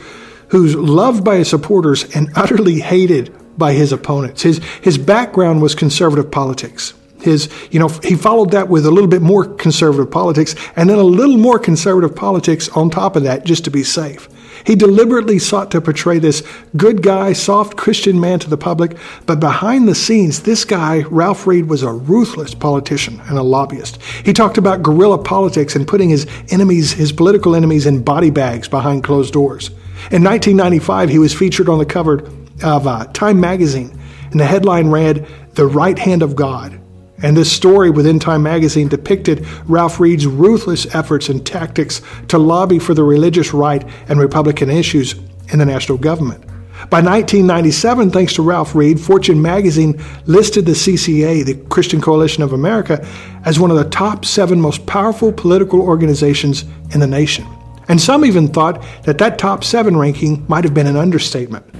who's 0.50 0.76
loved 0.76 1.24
by 1.24 1.38
his 1.38 1.50
supporters 1.50 2.04
and 2.16 2.30
utterly 2.36 2.80
hated 2.80 3.34
by 3.58 3.74
his 3.74 3.92
opponents. 3.92 4.42
His, 4.42 4.60
his 4.82 4.98
background 4.98 5.62
was 5.62 5.76
conservative 5.76 6.32
politics. 6.32 6.94
His, 7.22 7.50
you 7.70 7.80
know, 7.80 7.88
he 7.88 8.16
followed 8.16 8.52
that 8.52 8.68
with 8.68 8.86
a 8.86 8.92
little 8.92 9.10
bit 9.10 9.22
more 9.22 9.46
conservative 9.46 10.10
politics 10.10 10.56
and 10.76 10.90
then 10.90 10.98
a 10.98 11.04
little 11.04 11.38
more 11.38 11.60
conservative 11.60 12.16
politics 12.16 12.68
on 12.70 12.90
top 12.90 13.16
of 13.16 13.24
that 13.24 13.46
just 13.46 13.64
to 13.66 13.72
be 13.72 13.84
safe. 13.84 14.28
He 14.66 14.76
deliberately 14.76 15.40
sought 15.40 15.72
to 15.72 15.82
portray 15.82 16.20
this 16.20 16.44
good 16.76 17.02
guy, 17.02 17.34
soft 17.34 17.78
Christian 17.78 18.20
man 18.20 18.40
to 18.40 18.50
the 18.50 18.58
public, 18.58 18.98
but 19.26 19.40
behind 19.40 19.88
the 19.88 19.96
scenes, 19.96 20.44
this 20.44 20.66
guy, 20.66 21.02
Ralph 21.10 21.48
Reed, 21.48 21.66
was 21.66 21.84
a 21.84 21.92
ruthless 21.92 22.54
politician 22.54 23.22
and 23.28 23.38
a 23.38 23.44
lobbyist. 23.44 24.02
He 24.24 24.34
talked 24.34 24.58
about 24.58 24.84
guerrilla 24.84 25.18
politics 25.18 25.76
and 25.76 25.88
putting 25.88 26.10
his 26.10 26.28
enemies, 26.50 26.94
his 26.94 27.12
political 27.12 27.56
enemies, 27.56 27.86
in 27.86 28.04
body 28.04 28.30
bags 28.30 28.68
behind 28.68 29.04
closed 29.04 29.34
doors. 29.34 29.70
In 30.10 30.24
1995, 30.24 31.10
he 31.10 31.20
was 31.20 31.34
featured 31.34 31.70
on 31.70 31.80
the 31.80 31.86
cover 31.86 32.28
of 32.64 32.88
uh, 32.88 33.06
Time 33.14 33.40
magazine, 33.40 33.98
and 34.32 34.40
the 34.40 34.46
headline 34.46 34.88
read, 34.88 35.28
The 35.54 35.66
Right 35.66 35.98
Hand 35.98 36.24
of 36.24 36.36
God. 36.36 36.81
And 37.24 37.38
this 37.38 37.52
story 37.52 37.90
within 37.90 38.20
Time 38.20 38.44
magazine 38.44 38.88
depicted 38.88 39.46
Ralph 39.66 40.00
Reed's 40.00 40.26
ruthless 40.26 40.94
efforts 40.96 41.30
and 41.30 41.46
tactics 41.46 42.02
to 42.30 42.38
lobby 42.38 42.80
for 42.80 42.94
the 42.94 43.04
religious 43.04 43.54
right 43.54 43.84
and 44.08 44.20
Republican 44.20 44.70
issues 44.70 45.16
in 45.52 45.60
the 45.60 45.66
national 45.66 45.98
government. 45.98 46.44
By 46.90 47.00
1997, 47.00 48.10
thanks 48.10 48.34
to 48.34 48.42
Ralph 48.42 48.74
Reed, 48.74 49.00
Fortune 49.00 49.40
magazine 49.40 50.02
listed 50.26 50.66
the 50.66 50.72
CCA, 50.72 51.46
the 51.46 51.54
Christian 51.70 52.02
Coalition 52.02 52.42
of 52.42 52.54
America, 52.54 53.06
as 53.46 53.60
one 53.60 53.70
of 53.70 53.78
the 53.78 53.90
top 53.90 54.26
seven 54.26 54.60
most 54.60 54.86
powerful 54.88 55.32
political 55.32 55.80
organizations 55.80 56.66
in 56.92 57.00
the 57.00 57.08
nation. 57.08 57.46
And 57.88 58.02
some 58.02 58.26
even 58.26 58.48
thought 58.48 58.84
that 59.04 59.20
that 59.20 59.38
top 59.38 59.64
seven 59.64 59.96
ranking 59.96 60.44
might 60.48 60.64
have 60.64 60.74
been 60.74 60.88
an 60.88 60.98
understatement. 60.98 61.71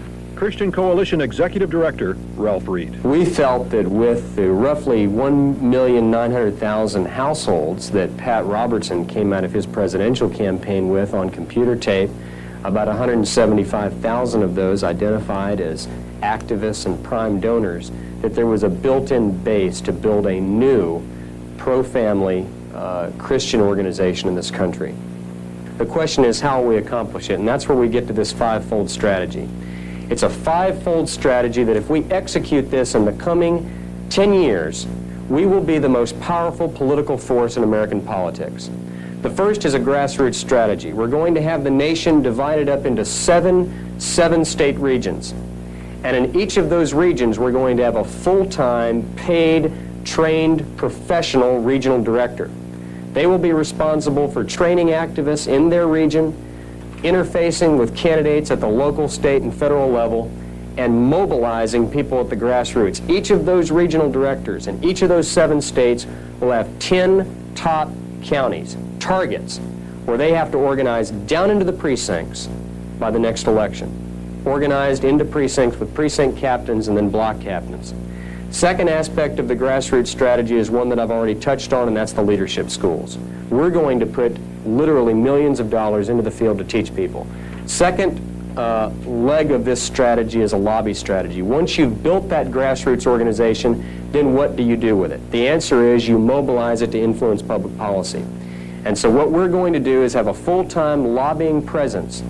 Christian 0.42 0.72
Coalition 0.72 1.22
Executive 1.22 1.70
Director 1.70 2.14
Ralph 2.36 2.68
Reed. 2.68 3.04
We 3.04 3.26
felt 3.26 3.70
that 3.70 3.88
with 3.88 4.36
the 4.36 4.50
roughly 4.50 5.06
1,900,000 5.06 7.06
households 7.06 7.92
that 7.92 8.18
Pat 8.18 8.44
Robertson 8.48 9.06
came 9.06 9.34
out 9.34 9.44
of 9.44 9.54
his 9.54 9.68
presidential 9.68 10.28
campaign 10.28 10.90
with 10.90 11.14
on 11.14 11.30
computer 11.30 11.76
tape, 11.76 12.10
about 12.64 12.88
175,000 12.88 14.42
of 14.42 14.56
those 14.56 14.84
identified 14.84 15.62
as 15.62 15.86
activists 16.24 16.88
and 16.88 17.04
prime 17.04 17.40
donors, 17.40 17.92
that 18.22 18.34
there 18.34 18.48
was 18.48 18.64
a 18.64 18.70
built-in 18.70 19.44
base 19.44 19.80
to 19.82 19.94
build 19.94 20.26
a 20.26 20.42
new 20.42 21.04
pro-family 21.60 22.48
uh, 22.74 23.12
Christian 23.20 23.62
organization 23.62 24.28
in 24.28 24.34
this 24.34 24.50
country. 24.50 24.96
The 25.78 25.86
question 25.86 26.26
is 26.26 26.42
how 26.42 26.64
we 26.64 26.78
accomplish 26.78 27.30
it, 27.30 27.38
and 27.38 27.48
that's 27.48 27.68
where 27.68 27.78
we 27.78 27.88
get 27.88 28.08
to 28.08 28.14
this 28.14 28.34
five-fold 28.34 28.90
strategy. 28.90 29.48
It's 30.12 30.24
a 30.24 30.30
five-fold 30.30 31.08
strategy 31.08 31.64
that 31.64 31.78
if 31.78 31.90
we 31.90 32.04
execute 32.12 32.70
this 32.70 32.96
in 32.96 33.06
the 33.06 33.14
coming 33.14 34.06
10 34.10 34.34
years, 34.34 34.86
we 35.30 35.46
will 35.46 35.64
be 35.64 35.78
the 35.78 35.88
most 35.88 36.20
powerful 36.20 36.68
political 36.68 37.18
force 37.18 37.56
in 37.56 37.64
American 37.64 38.02
politics. 38.02 38.70
The 39.22 39.30
first 39.30 39.64
is 39.64 39.74
a 39.74 39.80
grassroots 39.80 40.36
strategy. 40.36 40.92
We're 40.92 41.08
going 41.08 41.34
to 41.36 41.42
have 41.42 41.64
the 41.64 41.72
nation 41.72 42.22
divided 42.22 42.68
up 42.68 42.86
into 42.86 43.06
seven 43.06 43.98
seven-state 44.02 44.78
regions. 44.80 45.34
And 46.04 46.14
in 46.14 46.38
each 46.38 46.58
of 46.58 46.70
those 46.70 46.94
regions, 46.94 47.40
we're 47.40 47.54
going 47.54 47.78
to 47.78 47.84
have 47.84 47.96
a 47.96 48.04
full-time, 48.04 49.10
paid, 49.16 49.72
trained, 50.04 50.76
professional 50.76 51.62
regional 51.62 52.04
director. 52.04 52.52
They 53.14 53.28
will 53.28 53.38
be 53.38 53.54
responsible 53.54 54.30
for 54.30 54.44
training 54.44 54.88
activists 54.88 55.48
in 55.48 55.70
their 55.70 55.88
region, 55.88 56.36
interfacing 57.04 57.78
with 57.78 57.96
candidates 57.96 58.52
at 58.52 58.60
the 58.60 58.68
local, 58.68 59.08
state, 59.08 59.42
and 59.42 59.54
federal 59.54 59.90
level, 59.90 60.32
and 60.78 61.10
mobilizing 61.10 61.90
people 61.90 62.20
at 62.20 62.30
the 62.30 62.36
grassroots. 62.36 63.08
Each 63.10 63.30
of 63.30 63.46
those 63.46 63.72
regional 63.72 64.10
directors 64.10 64.68
in 64.68 64.82
each 64.84 65.02
of 65.02 65.10
those 65.10 65.28
seven 65.28 65.62
states 65.62 66.06
will 66.40 66.52
have 66.52 66.80
10 66.80 67.54
top 67.56 67.90
counties, 68.24 68.78
targets, 69.00 69.60
where 70.06 70.18
they 70.18 70.34
have 70.34 70.52
to 70.52 70.58
organize 70.58 71.12
down 71.12 71.50
into 71.50 71.66
the 71.66 71.74
precincts 71.74 72.48
by 73.00 73.12
the 73.12 73.20
next 73.20 73.48
election. 73.48 73.98
Organized 74.46 75.04
into 75.04 75.26
precincts 75.26 75.78
with 75.78 75.94
precinct 75.94 76.38
captains 76.38 76.88
and 76.88 76.98
then 76.98 77.10
block 77.10 77.40
captains. 77.42 77.94
Second 78.52 78.90
aspect 78.90 79.40
of 79.40 79.48
the 79.48 79.56
grassroots 79.56 80.08
strategy 80.08 80.56
is 80.56 80.70
one 80.70 80.90
that 80.90 81.00
I've 81.00 81.12
already 81.12 81.36
touched 81.36 81.74
on, 81.74 81.88
and 81.88 81.96
that's 81.96 82.14
the 82.14 82.24
leadership 82.24 82.70
schools. 82.70 83.18
We're 83.52 83.70
going 83.70 84.00
to 84.00 84.06
put 84.06 84.36
literally 84.66 85.14
millions 85.14 85.60
of 85.60 85.70
dollars 85.70 86.10
into 86.10 86.24
the 86.24 86.32
field 86.32 86.58
to 86.60 86.64
teach 86.64 86.96
people. 86.96 87.28
Second 87.66 88.20
uh, 88.58 88.90
leg 89.06 89.52
of 89.52 89.66
this 89.66 89.82
strategy 89.82 90.42
is 90.42 90.54
a 90.54 90.58
lobby 90.58 90.94
strategy. 90.94 91.42
Once 91.42 91.78
you've 91.78 92.02
built 92.02 92.30
that 92.30 92.48
grassroots 92.48 93.06
organization, 93.06 94.10
then 94.12 94.34
what 94.34 94.56
do 94.56 94.64
you 94.64 94.76
do 94.76 94.96
with 94.96 95.12
it? 95.12 95.32
The 95.32 95.48
answer 95.48 95.94
is 95.94 96.08
you 96.08 96.18
mobilize 96.18 96.82
it 96.82 96.92
to 96.92 97.00
influence 97.00 97.42
public 97.42 97.78
policy. 97.78 98.26
And 98.86 98.98
so 98.98 99.10
what 99.10 99.32
we're 99.32 99.50
going 99.50 99.74
to 99.74 99.80
do 99.80 100.02
is 100.02 100.14
have 100.14 100.28
a 100.28 100.34
full-time 100.34 101.14
lobbying 101.14 101.64
presence 101.64 102.22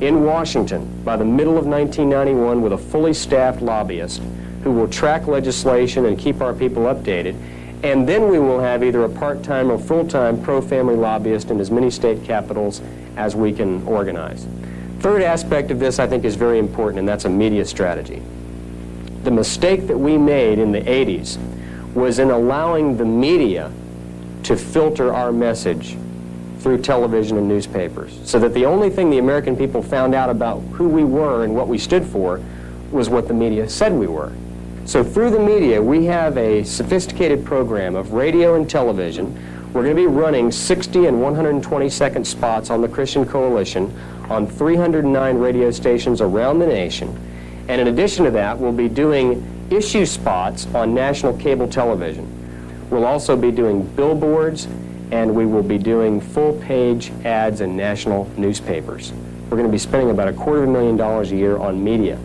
in 0.00 0.24
Washington 0.24 1.02
by 1.04 1.16
the 1.16 1.24
middle 1.24 1.56
of 1.58 1.66
1991 1.66 2.62
with 2.62 2.72
a 2.72 2.78
fully 2.78 3.12
staffed 3.12 3.60
lobbyist 3.60 4.22
who 4.64 4.72
will 4.72 4.88
track 4.88 5.26
legislation 5.26 6.06
and 6.06 6.18
keep 6.18 6.40
our 6.40 6.52
people 6.52 6.84
updated. 6.84 7.36
And 7.82 8.06
then 8.06 8.28
we 8.28 8.38
will 8.38 8.60
have 8.60 8.84
either 8.84 9.04
a 9.04 9.08
part-time 9.08 9.70
or 9.70 9.78
full-time 9.78 10.42
pro-family 10.42 10.96
lobbyist 10.96 11.50
in 11.50 11.60
as 11.60 11.70
many 11.70 11.90
state 11.90 12.24
capitals 12.24 12.82
as 13.16 13.34
we 13.34 13.52
can 13.52 13.82
organize. 13.84 14.46
Third 15.00 15.22
aspect 15.22 15.70
of 15.70 15.78
this 15.78 15.98
I 15.98 16.06
think 16.06 16.24
is 16.24 16.36
very 16.36 16.58
important, 16.58 16.98
and 16.98 17.08
that's 17.08 17.24
a 17.24 17.30
media 17.30 17.64
strategy. 17.64 18.22
The 19.24 19.30
mistake 19.30 19.86
that 19.86 19.98
we 19.98 20.18
made 20.18 20.58
in 20.58 20.72
the 20.72 20.82
80s 20.82 21.38
was 21.94 22.18
in 22.18 22.30
allowing 22.30 22.98
the 22.98 23.04
media 23.04 23.72
to 24.42 24.56
filter 24.56 25.12
our 25.12 25.32
message 25.32 25.96
through 26.58 26.82
television 26.82 27.38
and 27.38 27.48
newspapers, 27.48 28.20
so 28.24 28.38
that 28.38 28.52
the 28.52 28.66
only 28.66 28.90
thing 28.90 29.08
the 29.08 29.18
American 29.18 29.56
people 29.56 29.82
found 29.82 30.14
out 30.14 30.28
about 30.28 30.60
who 30.72 30.86
we 30.86 31.04
were 31.04 31.44
and 31.44 31.54
what 31.54 31.66
we 31.66 31.78
stood 31.78 32.04
for 32.04 32.40
was 32.92 33.08
what 33.08 33.26
the 33.26 33.34
media 33.34 33.68
said 33.68 33.92
we 33.92 34.06
were. 34.06 34.32
So 34.90 35.04
through 35.04 35.30
the 35.30 35.38
media, 35.38 35.80
we 35.80 36.06
have 36.06 36.36
a 36.36 36.64
sophisticated 36.64 37.44
program 37.44 37.94
of 37.94 38.12
radio 38.12 38.56
and 38.56 38.68
television. 38.68 39.32
We're 39.72 39.84
going 39.84 39.94
to 39.94 40.02
be 40.02 40.08
running 40.08 40.50
60 40.50 41.06
and 41.06 41.22
120 41.22 41.88
second 41.88 42.26
spots 42.26 42.70
on 42.70 42.80
the 42.80 42.88
Christian 42.88 43.24
Coalition 43.24 43.96
on 44.28 44.48
309 44.48 45.38
radio 45.38 45.70
stations 45.70 46.20
around 46.20 46.58
the 46.58 46.66
nation. 46.66 47.16
And 47.68 47.80
in 47.80 47.86
addition 47.86 48.24
to 48.24 48.32
that, 48.32 48.58
we'll 48.58 48.72
be 48.72 48.88
doing 48.88 49.68
issue 49.70 50.04
spots 50.04 50.66
on 50.74 50.92
national 50.92 51.38
cable 51.38 51.68
television. 51.68 52.26
We'll 52.90 53.06
also 53.06 53.36
be 53.36 53.52
doing 53.52 53.86
billboards, 53.94 54.66
and 55.12 55.32
we 55.32 55.46
will 55.46 55.62
be 55.62 55.78
doing 55.78 56.20
full-page 56.20 57.12
ads 57.24 57.60
in 57.60 57.76
national 57.76 58.28
newspapers. 58.36 59.12
We're 59.44 59.56
going 59.56 59.68
to 59.68 59.72
be 59.72 59.78
spending 59.78 60.10
about 60.10 60.26
a 60.26 60.32
quarter 60.32 60.64
of 60.64 60.68
a 60.68 60.72
million 60.72 60.96
dollars 60.96 61.30
a 61.30 61.36
year 61.36 61.58
on 61.58 61.84
media 61.84 62.18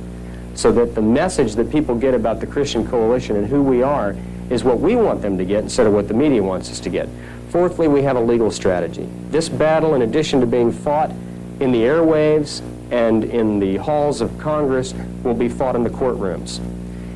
so 0.56 0.72
that 0.72 0.96
the 0.96 1.02
message 1.02 1.56
that 1.56 1.70
people 1.70 1.96
get 1.96 2.14
about 2.14 2.40
the 2.40 2.48
Christian 2.48 2.88
Coalition 2.88 3.36
and 3.36 3.46
who 3.46 3.62
we 3.62 3.84
are 3.84 4.16
is 4.50 4.64
what 4.64 4.80
we 4.80 4.96
want 4.96 5.22
them 5.22 5.38
to 5.38 5.46
get 5.46 5.64
instead 5.64 5.86
of 5.86 5.94
what 5.94 6.08
the 6.08 6.14
media 6.14 6.42
wants 6.42 6.72
us 6.72 6.80
to 6.80 6.90
get. 6.90 7.10
Fourthly, 7.50 7.88
we 7.88 8.02
have 8.02 8.16
a 8.16 8.22
legal 8.22 8.50
strategy. 8.52 9.08
This 9.30 9.50
battle, 9.50 9.96
in 9.96 10.02
addition 10.02 10.40
to 10.40 10.46
being 10.46 10.72
fought 10.72 11.12
in 11.60 11.72
the 11.72 11.82
airwaves 11.82 12.62
and 12.92 13.24
in 13.24 13.60
the 13.60 13.78
halls 13.78 14.22
of 14.22 14.38
Congress, 14.40 14.94
will 15.24 15.34
be 15.34 15.50
fought 15.50 15.76
in 15.76 15.84
the 15.84 15.90
courtrooms. 15.90 16.60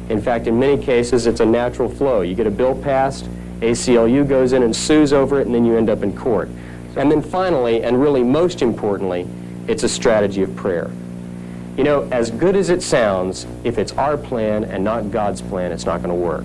In 0.10 0.22
fact, 0.22 0.48
in 0.48 0.60
many 0.60 0.82
cases, 0.84 1.28
it's 1.28 1.40
a 1.40 1.46
natural 1.46 1.90
flow. 1.90 2.22
You 2.22 2.36
get 2.36 2.48
a 2.48 2.52
bill 2.52 2.76
passed, 2.76 3.26
ACLU 3.62 4.28
goes 4.28 4.54
in 4.54 4.64
and 4.64 4.76
sues 4.76 5.14
over 5.14 5.40
it, 5.40 5.46
and 5.46 5.54
then 5.54 5.66
you 5.66 5.78
end 5.78 5.90
up 5.90 6.04
in 6.04 6.16
court. 6.16 6.50
And 6.96 7.12
then 7.12 7.22
finally, 7.22 7.84
and 7.84 8.02
really 8.02 8.24
most 8.24 8.62
importantly, 8.62 9.28
it's 9.68 9.84
a 9.84 9.90
strategy 9.90 10.42
of 10.42 10.56
prayer. 10.56 10.90
You 11.80 11.86
know, 11.86 12.10
as 12.12 12.30
good 12.30 12.58
as 12.58 12.70
it 12.70 12.84
sounds, 12.84 13.48
if 13.64 13.78
it's 13.78 13.94
our 13.94 14.18
plan 14.18 14.66
and 14.66 14.84
not 14.84 15.12
God's 15.12 15.42
plan, 15.42 15.72
it's 15.72 15.86
not 15.86 16.04
going 16.04 16.10
to 16.10 16.14
work. 16.14 16.44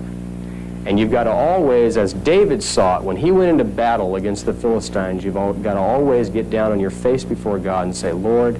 And 0.85 0.97
you've 0.97 1.11
got 1.11 1.25
to 1.25 1.29
always, 1.29 1.97
as 1.97 2.13
David 2.13 2.63
saw 2.63 2.99
it, 2.99 3.03
when 3.03 3.17
he 3.17 3.33
went 3.33 3.49
into 3.49 3.65
battle 3.65 4.15
against 4.15 4.45
the 4.45 4.53
Philistines, 4.53 5.25
you've 5.25 5.33
got 5.33 5.73
to 5.73 5.77
always 5.77 6.29
get 6.29 6.49
down 6.49 6.71
on 6.71 6.79
your 6.79 6.89
face 6.89 7.25
before 7.25 7.59
God 7.59 7.83
and 7.83 7.93
say, 7.93 8.13
Lord, 8.13 8.57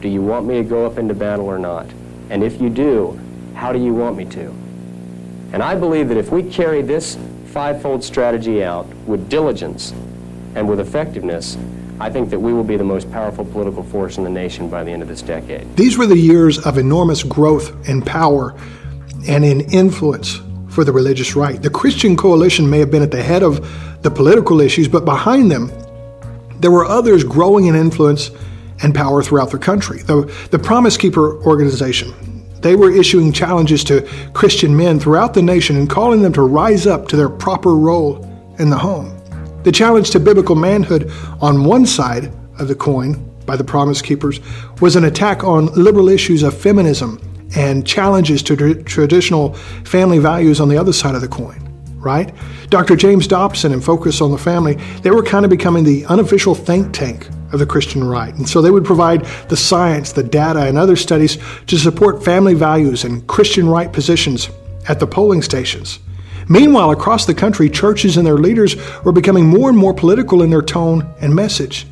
do 0.00 0.08
you 0.08 0.20
want 0.20 0.44
me 0.44 0.56
to 0.56 0.64
go 0.64 0.84
up 0.84 0.98
into 0.98 1.14
battle 1.14 1.46
or 1.46 1.56
not? 1.56 1.86
And 2.30 2.42
if 2.42 2.60
you 2.60 2.68
do, 2.68 3.16
how 3.54 3.72
do 3.72 3.78
you 3.78 3.94
want 3.94 4.16
me 4.16 4.24
to? 4.24 4.48
And 5.52 5.62
I 5.62 5.76
believe 5.76 6.08
that 6.08 6.16
if 6.16 6.32
we 6.32 6.42
carry 6.42 6.82
this 6.82 7.16
fivefold 7.52 8.02
strategy 8.02 8.64
out 8.64 8.88
with 9.06 9.28
diligence 9.28 9.92
and 10.56 10.68
with 10.68 10.80
effectiveness, 10.80 11.56
I 12.00 12.10
think 12.10 12.30
that 12.30 12.38
we 12.38 12.52
will 12.52 12.64
be 12.64 12.76
the 12.76 12.84
most 12.84 13.10
powerful 13.10 13.44
political 13.44 13.82
force 13.82 14.18
in 14.18 14.24
the 14.24 14.30
nation 14.30 14.68
by 14.68 14.84
the 14.84 14.90
end 14.90 15.02
of 15.02 15.08
this 15.08 15.22
decade. 15.22 15.76
These 15.76 15.98
were 15.98 16.06
the 16.06 16.16
years 16.16 16.58
of 16.58 16.78
enormous 16.78 17.24
growth 17.24 17.88
in 17.88 18.02
power 18.02 18.54
and 19.28 19.44
in 19.44 19.62
influence 19.72 20.40
for 20.70 20.84
the 20.84 20.92
religious 20.92 21.34
right. 21.34 21.60
The 21.60 21.70
Christian 21.70 22.16
coalition 22.16 22.70
may 22.70 22.78
have 22.78 22.90
been 22.90 23.02
at 23.02 23.10
the 23.10 23.22
head 23.22 23.42
of 23.42 24.02
the 24.02 24.10
political 24.10 24.60
issues, 24.60 24.86
but 24.86 25.04
behind 25.04 25.50
them, 25.50 25.72
there 26.60 26.70
were 26.70 26.84
others 26.84 27.24
growing 27.24 27.66
in 27.66 27.74
influence 27.74 28.30
and 28.82 28.94
power 28.94 29.20
throughout 29.20 29.50
the 29.50 29.58
country. 29.58 29.98
The, 30.02 30.32
the 30.52 30.58
Promise 30.58 30.96
Keeper 30.96 31.42
organization, 31.42 32.14
they 32.60 32.76
were 32.76 32.92
issuing 32.92 33.32
challenges 33.32 33.82
to 33.84 34.08
Christian 34.34 34.76
men 34.76 35.00
throughout 35.00 35.34
the 35.34 35.42
nation 35.42 35.76
and 35.76 35.90
calling 35.90 36.22
them 36.22 36.32
to 36.34 36.42
rise 36.42 36.86
up 36.86 37.08
to 37.08 37.16
their 37.16 37.28
proper 37.28 37.74
role 37.74 38.24
in 38.60 38.70
the 38.70 38.78
home. 38.78 39.17
The 39.68 39.72
challenge 39.72 40.08
to 40.12 40.18
biblical 40.18 40.56
manhood 40.56 41.12
on 41.42 41.64
one 41.64 41.84
side 41.84 42.32
of 42.58 42.68
the 42.68 42.74
coin 42.74 43.22
by 43.44 43.54
the 43.54 43.64
Promise 43.64 44.00
Keepers 44.00 44.40
was 44.80 44.96
an 44.96 45.04
attack 45.04 45.44
on 45.44 45.66
liberal 45.74 46.08
issues 46.08 46.42
of 46.42 46.56
feminism 46.56 47.20
and 47.54 47.86
challenges 47.86 48.42
to 48.44 48.56
tr- 48.56 48.80
traditional 48.84 49.52
family 49.84 50.20
values 50.20 50.58
on 50.58 50.70
the 50.70 50.78
other 50.78 50.94
side 50.94 51.14
of 51.14 51.20
the 51.20 51.28
coin, 51.28 51.60
right? 51.96 52.34
Dr. 52.70 52.96
James 52.96 53.26
Dobson 53.26 53.74
and 53.74 53.84
Focus 53.84 54.22
on 54.22 54.30
the 54.30 54.38
Family, 54.38 54.76
they 55.02 55.10
were 55.10 55.22
kind 55.22 55.44
of 55.44 55.50
becoming 55.50 55.84
the 55.84 56.06
unofficial 56.06 56.54
think 56.54 56.94
tank 56.94 57.28
of 57.52 57.58
the 57.58 57.66
Christian 57.66 58.02
right. 58.02 58.34
And 58.36 58.48
so 58.48 58.62
they 58.62 58.70
would 58.70 58.86
provide 58.86 59.26
the 59.50 59.56
science, 59.58 60.12
the 60.12 60.22
data, 60.22 60.60
and 60.60 60.78
other 60.78 60.96
studies 60.96 61.36
to 61.66 61.76
support 61.76 62.24
family 62.24 62.54
values 62.54 63.04
and 63.04 63.26
Christian 63.26 63.68
right 63.68 63.92
positions 63.92 64.48
at 64.88 64.98
the 64.98 65.06
polling 65.06 65.42
stations. 65.42 65.98
Meanwhile, 66.48 66.90
across 66.90 67.26
the 67.26 67.34
country, 67.34 67.68
churches 67.68 68.16
and 68.16 68.26
their 68.26 68.38
leaders 68.38 68.76
were 69.04 69.12
becoming 69.12 69.46
more 69.46 69.68
and 69.68 69.78
more 69.78 69.94
political 69.94 70.42
in 70.42 70.50
their 70.50 70.62
tone 70.62 71.06
and 71.20 71.34
message. 71.34 71.86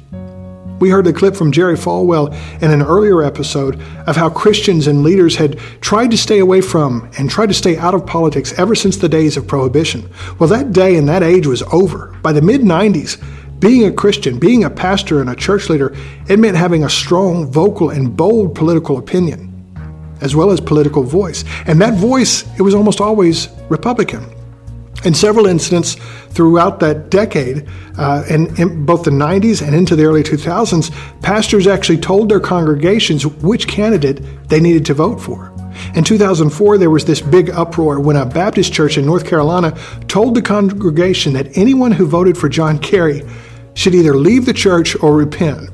We 0.79 0.91
heard 0.91 1.07
a 1.07 1.13
clip 1.13 1.35
from 1.35 1.53
Jerry 1.53 1.75
Falwell 1.75 2.35
in 2.63 2.71
an 2.71 2.83
earlier 2.83 3.23
episode 3.23 3.81
of 4.07 4.15
how 4.15 4.29
Christians 4.29 4.87
and 4.87 5.03
leaders 5.03 5.37
had 5.37 5.59
tried 5.81 6.11
to 6.11 6.19
stay 6.19 6.39
away 6.39 6.61
from 6.61 7.11
and 7.19 7.31
tried 7.31 7.49
to 7.49 7.55
stay 7.55 7.79
out 7.79 7.95
of 7.95 8.05
politics 8.05 8.53
ever 8.59 8.75
since 8.75 8.99
the 8.99 9.09
days 9.09 9.39
of 9.39 9.47
Prohibition. 9.47 10.09
Well, 10.39 10.51
that 10.51 10.73
day 10.73 10.97
and 10.97 11.09
that 11.09 11.23
age 11.23 11.47
was 11.47 11.63
over. 11.73 12.15
By 12.23 12.33
the 12.33 12.43
mid 12.43 12.61
90s, 12.61 13.23
being 13.59 13.87
a 13.87 13.93
Christian, 13.93 14.39
being 14.39 14.65
a 14.65 14.71
pastor 14.71 15.23
and 15.23 15.31
a 15.31 15.35
church 15.35 15.71
leader, 15.71 15.97
it 16.29 16.39
meant 16.39 16.59
having 16.59 16.85
a 16.85 16.91
strong, 16.91 17.51
vocal, 17.51 17.89
and 17.89 18.15
bold 18.15 18.55
political 18.55 18.99
opinion, 18.99 19.51
as 20.21 20.37
well 20.37 20.51
as 20.51 20.61
political 20.61 21.03
voice. 21.03 21.43
And 21.67 21.81
that 21.81 21.95
voice, 21.95 22.45
it 22.59 22.63
was 22.63 22.75
almost 22.75 23.01
always 23.01 23.49
Republican. 23.71 24.36
In 25.05 25.15
several 25.15 25.47
incidents 25.47 25.95
throughout 26.31 26.81
that 26.81 27.11
decade, 27.11 27.69
uh, 27.99 28.25
in, 28.29 28.59
in 28.61 28.85
both 28.85 29.05
the 29.05 29.11
90s 29.11 29.65
and 29.65 29.75
into 29.75 29.95
the 29.95 30.05
early 30.05 30.23
2000s, 30.23 30.91
pastors 31.23 31.67
actually 31.67 31.99
told 31.99 32.29
their 32.29 32.41
congregations 32.41 33.27
which 33.27 33.69
candidate 33.69 34.49
they 34.49 34.59
needed 34.59 34.85
to 34.87 34.95
vote 34.95 35.21
for. 35.21 35.53
In 35.95 36.05
2004, 36.05 36.79
there 36.79 36.91
was 36.91 37.05
this 37.05 37.21
big 37.21 37.51
uproar 37.51 38.01
when 38.01 38.17
a 38.17 38.27
Baptist 38.27 38.73
church 38.73 38.99
in 38.99 39.07
North 39.07 39.27
Carolina 39.27 39.77
told 40.09 40.35
the 40.35 40.43
congregation 40.43 41.35
that 41.35 41.57
anyone 41.57 41.93
who 41.93 42.07
voted 42.07 42.37
for 42.37 42.49
John 42.49 42.79
Kerry 42.79 43.23
should 43.75 43.95
either 43.95 44.17
leave 44.17 44.47
the 44.47 44.55
church 44.55 44.97
or 45.03 45.15
repent. 45.15 45.71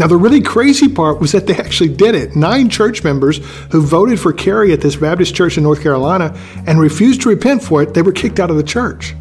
Now, 0.00 0.06
the 0.06 0.16
really 0.16 0.40
crazy 0.40 0.88
part 0.88 1.20
was 1.20 1.32
that 1.32 1.46
they 1.46 1.54
actually 1.56 1.94
did 1.94 2.14
it. 2.14 2.34
Nine 2.34 2.70
church 2.70 3.04
members 3.04 3.36
who 3.70 3.82
voted 3.82 4.18
for 4.18 4.32
Kerry 4.32 4.72
at 4.72 4.80
this 4.80 4.96
Baptist 4.96 5.34
church 5.34 5.58
in 5.58 5.62
North 5.62 5.82
Carolina 5.82 6.34
and 6.66 6.80
refused 6.80 7.20
to 7.20 7.28
repent 7.28 7.62
for 7.62 7.82
it, 7.82 7.92
they 7.92 8.00
were 8.00 8.10
kicked 8.10 8.40
out 8.40 8.48
of 8.48 8.56
the 8.56 8.62
church. 8.62 9.14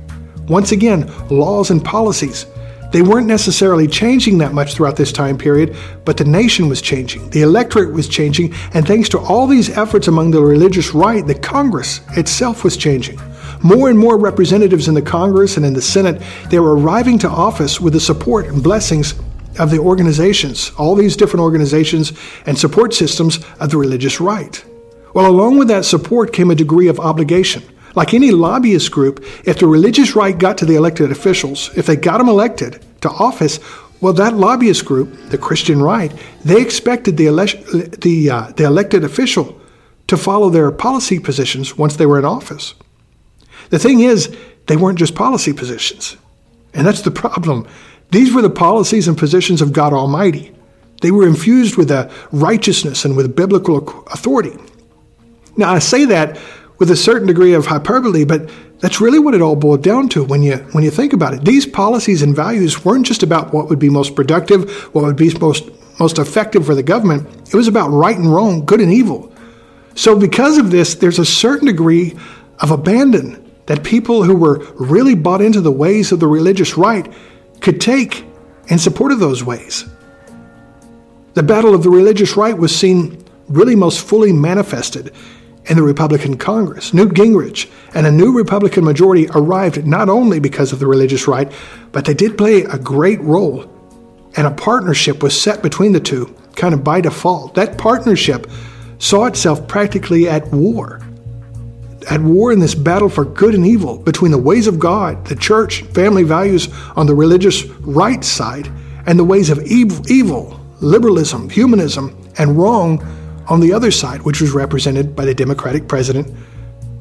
Once 0.47 0.71
again, 0.71 1.11
laws 1.27 1.69
and 1.69 1.83
policies. 1.83 2.45
They 2.93 3.01
weren't 3.01 3.27
necessarily 3.27 3.87
changing 3.87 4.37
that 4.37 4.53
much 4.53 4.73
throughout 4.73 4.95
this 4.95 5.11
time 5.11 5.37
period, 5.37 5.75
but 6.05 6.15
the 6.15 6.23
nation 6.23 6.69
was 6.69 6.81
changing, 6.81 7.29
the 7.31 7.41
electorate 7.41 7.91
was 7.91 8.07
changing, 8.07 8.53
and 8.73 8.87
thanks 8.87 9.09
to 9.09 9.19
all 9.19 9.47
these 9.47 9.69
efforts 9.69 10.07
among 10.07 10.31
the 10.31 10.41
religious 10.41 10.93
right, 10.93 11.27
the 11.27 11.35
Congress 11.35 11.99
itself 12.15 12.63
was 12.63 12.77
changing. 12.77 13.19
More 13.61 13.89
and 13.89 13.99
more 13.99 14.17
representatives 14.17 14.87
in 14.87 14.93
the 14.93 15.01
Congress 15.01 15.57
and 15.57 15.65
in 15.65 15.73
the 15.73 15.81
Senate, 15.81 16.21
they 16.49 16.59
were 16.59 16.77
arriving 16.77 17.19
to 17.19 17.29
office 17.29 17.81
with 17.81 17.91
the 17.91 17.99
support 17.99 18.45
and 18.45 18.63
blessings 18.63 19.13
of 19.57 19.71
the 19.71 19.79
organizations, 19.79 20.71
all 20.77 20.95
these 20.95 21.15
different 21.15 21.43
organizations 21.43 22.13
and 22.45 22.57
support 22.57 22.93
systems 22.93 23.39
of 23.59 23.71
the 23.71 23.77
religious 23.77 24.19
right. 24.19 24.63
Well, 25.13 25.29
along 25.29 25.57
with 25.57 25.67
that 25.69 25.85
support 25.85 26.33
came 26.33 26.51
a 26.51 26.55
degree 26.55 26.87
of 26.87 26.99
obligation. 26.99 27.63
Like 27.95 28.13
any 28.13 28.31
lobbyist 28.31 28.91
group, 28.91 29.23
if 29.45 29.57
the 29.57 29.67
religious 29.67 30.15
right 30.15 30.37
got 30.37 30.57
to 30.59 30.65
the 30.65 30.75
elected 30.75 31.11
officials, 31.11 31.71
if 31.75 31.87
they 31.87 31.95
got 31.95 32.19
them 32.19 32.29
elected 32.29 32.83
to 33.01 33.09
office, 33.09 33.59
well, 34.01 34.13
that 34.13 34.35
lobbyist 34.35 34.85
group, 34.85 35.29
the 35.29 35.37
Christian 35.37 35.81
right, 35.81 36.13
they 36.45 36.61
expected 36.61 37.17
the, 37.17 37.27
ele- 37.27 37.87
the, 37.99 38.29
uh, 38.29 38.51
the 38.55 38.63
elected 38.63 39.03
official 39.03 39.59
to 40.07 40.17
follow 40.17 40.49
their 40.49 40.71
policy 40.71 41.19
positions 41.19 41.77
once 41.77 41.95
they 41.95 42.05
were 42.05 42.19
in 42.19 42.25
office. 42.25 42.75
The 43.69 43.79
thing 43.79 43.99
is, 43.99 44.35
they 44.67 44.77
weren't 44.77 44.99
just 44.99 45.15
policy 45.15 45.53
positions. 45.53 46.17
And 46.73 46.85
that's 46.85 47.01
the 47.01 47.11
problem. 47.11 47.67
These 48.11 48.33
were 48.33 48.41
the 48.41 48.49
policies 48.49 49.07
and 49.07 49.17
positions 49.17 49.61
of 49.61 49.73
God 49.73 49.93
Almighty. 49.93 50.51
They 51.01 51.11
were 51.11 51.27
infused 51.27 51.77
with 51.77 51.91
a 51.91 52.11
righteousness 52.31 53.05
and 53.05 53.15
with 53.15 53.35
biblical 53.35 54.03
authority. 54.07 54.57
Now, 55.55 55.73
I 55.73 55.79
say 55.79 56.05
that 56.05 56.39
with 56.77 56.91
a 56.91 56.95
certain 56.95 57.27
degree 57.27 57.53
of 57.53 57.65
hyperbole, 57.65 58.25
but 58.25 58.49
that's 58.79 59.01
really 59.01 59.19
what 59.19 59.33
it 59.33 59.41
all 59.41 59.55
boiled 59.55 59.83
down 59.83 60.07
to 60.09 60.23
when 60.23 60.41
you 60.41 60.55
when 60.71 60.83
you 60.83 60.91
think 60.91 61.13
about 61.13 61.33
it. 61.33 61.43
These 61.43 61.65
policies 61.65 62.21
and 62.21 62.35
values 62.35 62.85
weren't 62.85 63.05
just 63.05 63.23
about 63.23 63.53
what 63.53 63.69
would 63.69 63.79
be 63.79 63.89
most 63.89 64.15
productive, 64.15 64.71
what 64.93 65.03
would 65.03 65.17
be 65.17 65.33
most 65.37 65.69
most 65.99 66.17
effective 66.17 66.65
for 66.65 66.75
the 66.75 66.83
government. 66.83 67.27
It 67.47 67.55
was 67.55 67.67
about 67.67 67.89
right 67.89 68.17
and 68.17 68.33
wrong, 68.33 68.65
good 68.65 68.79
and 68.79 68.91
evil. 68.91 69.33
So 69.95 70.17
because 70.17 70.57
of 70.57 70.71
this, 70.71 70.95
there's 70.95 71.19
a 71.19 71.25
certain 71.25 71.67
degree 71.67 72.17
of 72.59 72.71
abandon 72.71 73.45
that 73.65 73.83
people 73.83 74.23
who 74.23 74.35
were 74.35 74.59
really 74.75 75.13
bought 75.13 75.41
into 75.41 75.59
the 75.59 75.71
ways 75.71 76.13
of 76.13 76.21
the 76.21 76.27
religious 76.27 76.77
right 76.77 77.11
could 77.61 77.81
take 77.81 78.25
in 78.67 78.77
support 78.77 79.11
of 79.11 79.19
those 79.19 79.43
ways. 79.43 79.85
The 81.33 81.43
battle 81.43 81.73
of 81.73 81.83
the 81.83 81.89
religious 81.89 82.35
right 82.35 82.57
was 82.57 82.75
seen 82.75 83.23
really 83.47 83.75
most 83.75 84.01
fully 84.01 84.31
manifested 84.33 85.13
in 85.65 85.77
the 85.77 85.83
Republican 85.83 86.37
Congress. 86.37 86.93
Newt 86.93 87.13
Gingrich 87.13 87.69
and 87.93 88.07
a 88.07 88.11
new 88.11 88.35
Republican 88.35 88.83
majority 88.83 89.27
arrived 89.35 89.85
not 89.85 90.09
only 90.09 90.39
because 90.39 90.71
of 90.71 90.79
the 90.79 90.87
religious 90.87 91.27
right, 91.27 91.51
but 91.91 92.05
they 92.05 92.13
did 92.13 92.37
play 92.37 92.63
a 92.63 92.77
great 92.77 93.21
role. 93.21 93.69
And 94.35 94.47
a 94.47 94.51
partnership 94.51 95.21
was 95.21 95.39
set 95.39 95.61
between 95.61 95.91
the 95.91 95.99
two, 95.99 96.35
kind 96.55 96.73
of 96.73 96.83
by 96.83 97.01
default. 97.01 97.55
That 97.55 97.77
partnership 97.77 98.47
saw 98.99 99.25
itself 99.25 99.67
practically 99.67 100.27
at 100.27 100.47
war 100.51 101.01
at 102.09 102.21
war 102.21 102.51
in 102.51 102.59
this 102.59 102.75
battle 102.75 103.09
for 103.09 103.25
good 103.25 103.55
and 103.55 103.65
evil 103.65 103.97
between 103.97 104.31
the 104.31 104.37
ways 104.37 104.67
of 104.67 104.79
God, 104.79 105.25
the 105.25 105.35
church, 105.35 105.81
family 105.83 106.23
values 106.23 106.69
on 106.95 107.05
the 107.05 107.15
religious 107.15 107.65
right 107.81 108.23
side, 108.23 108.71
and 109.05 109.17
the 109.17 109.23
ways 109.23 109.49
of 109.49 109.59
evil, 109.63 110.09
evil, 110.09 110.59
liberalism, 110.81 111.49
humanism, 111.49 112.15
and 112.37 112.57
wrong 112.57 113.05
on 113.47 113.59
the 113.59 113.73
other 113.73 113.91
side, 113.91 114.21
which 114.21 114.41
was 114.41 114.51
represented 114.51 115.15
by 115.15 115.25
the 115.25 115.33
Democratic 115.33 115.87
president, 115.87 116.33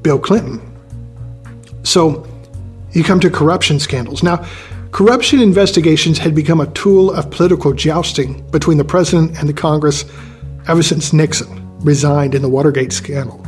Bill 0.02 0.18
Clinton. 0.18 0.60
So 1.84 2.26
you 2.92 3.04
come 3.04 3.20
to 3.20 3.30
corruption 3.30 3.78
scandals. 3.78 4.22
Now, 4.22 4.46
corruption 4.90 5.40
investigations 5.40 6.18
had 6.18 6.34
become 6.34 6.60
a 6.60 6.66
tool 6.72 7.12
of 7.12 7.30
political 7.30 7.72
jousting 7.72 8.48
between 8.50 8.78
the 8.78 8.84
president 8.84 9.38
and 9.38 9.48
the 9.48 9.52
Congress 9.52 10.04
ever 10.66 10.82
since 10.82 11.12
Nixon 11.12 11.78
resigned 11.80 12.34
in 12.34 12.42
the 12.42 12.48
Watergate 12.48 12.92
scandal. 12.92 13.44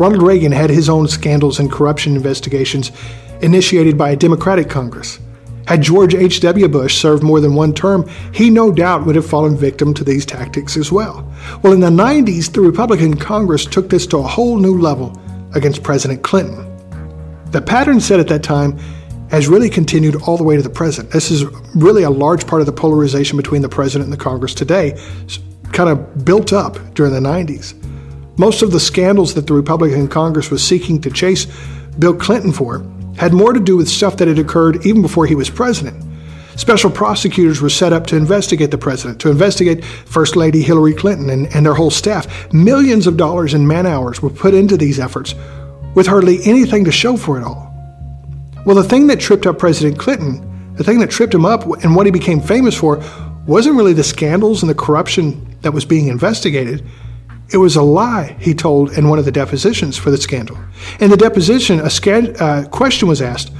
Ronald 0.00 0.22
Reagan 0.22 0.50
had 0.50 0.70
his 0.70 0.88
own 0.88 1.06
scandals 1.08 1.60
and 1.60 1.70
corruption 1.70 2.16
investigations 2.16 2.90
initiated 3.42 3.98
by 3.98 4.08
a 4.08 4.16
Democratic 4.16 4.70
Congress. 4.70 5.18
Had 5.66 5.82
George 5.82 6.14
H.W. 6.14 6.68
Bush 6.68 6.96
served 6.96 7.22
more 7.22 7.38
than 7.38 7.54
one 7.54 7.74
term, 7.74 8.08
he 8.32 8.48
no 8.48 8.72
doubt 8.72 9.04
would 9.04 9.14
have 9.14 9.26
fallen 9.26 9.58
victim 9.58 9.92
to 9.92 10.02
these 10.02 10.24
tactics 10.24 10.78
as 10.78 10.90
well. 10.90 11.30
Well, 11.62 11.74
in 11.74 11.80
the 11.80 11.90
90s, 11.90 12.50
the 12.50 12.62
Republican 12.62 13.14
Congress 13.14 13.66
took 13.66 13.90
this 13.90 14.06
to 14.06 14.16
a 14.16 14.22
whole 14.22 14.56
new 14.56 14.78
level 14.78 15.20
against 15.54 15.82
President 15.82 16.22
Clinton. 16.22 16.66
The 17.50 17.60
pattern 17.60 18.00
set 18.00 18.20
at 18.20 18.28
that 18.28 18.42
time 18.42 18.78
has 19.28 19.48
really 19.48 19.68
continued 19.68 20.16
all 20.22 20.38
the 20.38 20.44
way 20.44 20.56
to 20.56 20.62
the 20.62 20.70
present. 20.70 21.10
This 21.10 21.30
is 21.30 21.44
really 21.74 22.04
a 22.04 22.10
large 22.10 22.46
part 22.46 22.62
of 22.62 22.66
the 22.66 22.72
polarization 22.72 23.36
between 23.36 23.60
the 23.60 23.68
president 23.68 24.04
and 24.04 24.12
the 24.18 24.24
Congress 24.24 24.54
today, 24.54 24.98
kind 25.72 25.90
of 25.90 26.24
built 26.24 26.54
up 26.54 26.78
during 26.94 27.12
the 27.12 27.20
90s. 27.20 27.74
Most 28.40 28.62
of 28.62 28.72
the 28.72 28.80
scandals 28.80 29.34
that 29.34 29.46
the 29.46 29.52
Republican 29.52 30.08
Congress 30.08 30.50
was 30.50 30.66
seeking 30.66 30.98
to 31.02 31.10
chase 31.10 31.46
Bill 31.98 32.14
Clinton 32.14 32.52
for 32.52 32.82
had 33.18 33.34
more 33.34 33.52
to 33.52 33.60
do 33.60 33.76
with 33.76 33.86
stuff 33.86 34.16
that 34.16 34.28
had 34.28 34.38
occurred 34.38 34.86
even 34.86 35.02
before 35.02 35.26
he 35.26 35.34
was 35.34 35.50
president. 35.50 36.02
Special 36.56 36.90
prosecutors 36.90 37.60
were 37.60 37.68
set 37.68 37.92
up 37.92 38.06
to 38.06 38.16
investigate 38.16 38.70
the 38.70 38.78
president, 38.78 39.20
to 39.20 39.30
investigate 39.30 39.84
First 39.84 40.36
Lady 40.36 40.62
Hillary 40.62 40.94
Clinton 40.94 41.28
and, 41.28 41.54
and 41.54 41.66
their 41.66 41.74
whole 41.74 41.90
staff. 41.90 42.50
Millions 42.50 43.06
of 43.06 43.18
dollars 43.18 43.52
in 43.52 43.66
man 43.66 43.84
hours 43.84 44.22
were 44.22 44.30
put 44.30 44.54
into 44.54 44.78
these 44.78 44.98
efforts 44.98 45.34
with 45.94 46.06
hardly 46.06 46.38
anything 46.46 46.82
to 46.86 46.90
show 46.90 47.18
for 47.18 47.36
it 47.36 47.44
all. 47.44 47.70
Well, 48.64 48.76
the 48.76 48.84
thing 48.84 49.06
that 49.08 49.20
tripped 49.20 49.44
up 49.44 49.58
President 49.58 49.98
Clinton, 49.98 50.72
the 50.76 50.84
thing 50.84 51.00
that 51.00 51.10
tripped 51.10 51.34
him 51.34 51.44
up 51.44 51.66
and 51.84 51.94
what 51.94 52.06
he 52.06 52.10
became 52.10 52.40
famous 52.40 52.74
for, 52.74 53.04
wasn't 53.46 53.76
really 53.76 53.92
the 53.92 54.02
scandals 54.02 54.62
and 54.62 54.70
the 54.70 54.74
corruption 54.74 55.58
that 55.60 55.72
was 55.72 55.84
being 55.84 56.06
investigated. 56.06 56.82
It 57.52 57.56
was 57.56 57.74
a 57.74 57.82
lie, 57.82 58.36
he 58.38 58.54
told 58.54 58.92
in 58.92 59.08
one 59.08 59.18
of 59.18 59.24
the 59.24 59.32
depositions 59.32 59.96
for 59.96 60.10
the 60.10 60.16
scandal. 60.16 60.56
In 61.00 61.10
the 61.10 61.16
deposition, 61.16 61.80
a 61.80 61.90
uh, 62.42 62.68
question 62.68 63.08
was 63.08 63.20
asked 63.20 63.52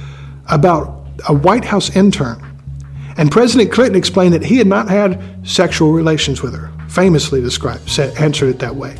about 0.49 1.07
a 1.27 1.33
White 1.33 1.65
House 1.65 1.93
intern. 1.95 2.47
And 3.17 3.29
President 3.29 3.71
Clinton 3.71 3.97
explained 3.97 4.33
that 4.33 4.43
he 4.43 4.57
had 4.57 4.67
not 4.67 4.89
had 4.89 5.21
sexual 5.47 5.91
relations 5.91 6.41
with 6.41 6.55
her, 6.55 6.71
famously 6.87 7.41
described, 7.41 7.89
said, 7.89 8.17
answered 8.17 8.49
it 8.49 8.59
that 8.59 8.75
way. 8.75 8.95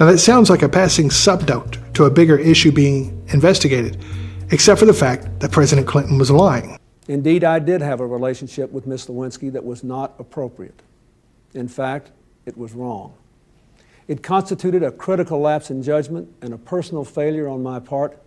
Now, 0.00 0.06
that 0.06 0.18
sounds 0.18 0.48
like 0.48 0.62
a 0.62 0.68
passing 0.68 1.10
subnote 1.10 1.92
to 1.94 2.04
a 2.04 2.10
bigger 2.10 2.38
issue 2.38 2.72
being 2.72 3.22
investigated, 3.28 4.02
except 4.50 4.80
for 4.80 4.86
the 4.86 4.94
fact 4.94 5.40
that 5.40 5.52
President 5.52 5.86
Clinton 5.86 6.18
was 6.18 6.30
lying. 6.30 6.78
Indeed, 7.08 7.44
I 7.44 7.58
did 7.58 7.82
have 7.82 8.00
a 8.00 8.06
relationship 8.06 8.72
with 8.72 8.86
Miss 8.86 9.06
Lewinsky 9.06 9.52
that 9.52 9.64
was 9.64 9.84
not 9.84 10.14
appropriate. 10.18 10.80
In 11.54 11.68
fact, 11.68 12.10
it 12.46 12.56
was 12.56 12.72
wrong. 12.72 13.14
It 14.08 14.22
constituted 14.22 14.82
a 14.82 14.92
critical 14.92 15.40
lapse 15.40 15.70
in 15.70 15.82
judgment 15.82 16.28
and 16.40 16.54
a 16.54 16.58
personal 16.58 17.04
failure 17.04 17.48
on 17.48 17.62
my 17.62 17.80
part 17.80 18.22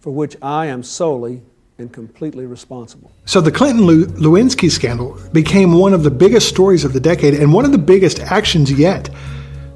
for 0.00 0.10
which 0.10 0.36
I 0.40 0.66
am 0.66 0.82
solely 0.82 1.42
and 1.78 1.92
completely 1.92 2.46
responsible. 2.46 3.12
So, 3.24 3.40
the 3.40 3.52
Clinton 3.52 3.86
Lewinsky 3.86 4.70
scandal 4.70 5.18
became 5.32 5.72
one 5.72 5.92
of 5.92 6.02
the 6.02 6.10
biggest 6.10 6.48
stories 6.48 6.84
of 6.84 6.92
the 6.92 7.00
decade 7.00 7.34
and 7.34 7.52
one 7.52 7.64
of 7.64 7.72
the 7.72 7.78
biggest 7.78 8.20
actions 8.20 8.72
yet 8.72 9.10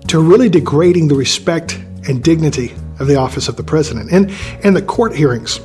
to 0.09 0.19
really 0.21 0.49
degrading 0.49 1.09
the 1.09 1.15
respect 1.15 1.75
and 2.09 2.23
dignity 2.23 2.75
of 2.99 3.07
the 3.07 3.17
office 3.17 3.49
of 3.49 3.57
the 3.57 3.65
president. 3.65 4.11
And, 4.13 4.31
and 4.63 4.77
the 4.77 4.83
court 4.83 5.15
hearings, 5.15 5.61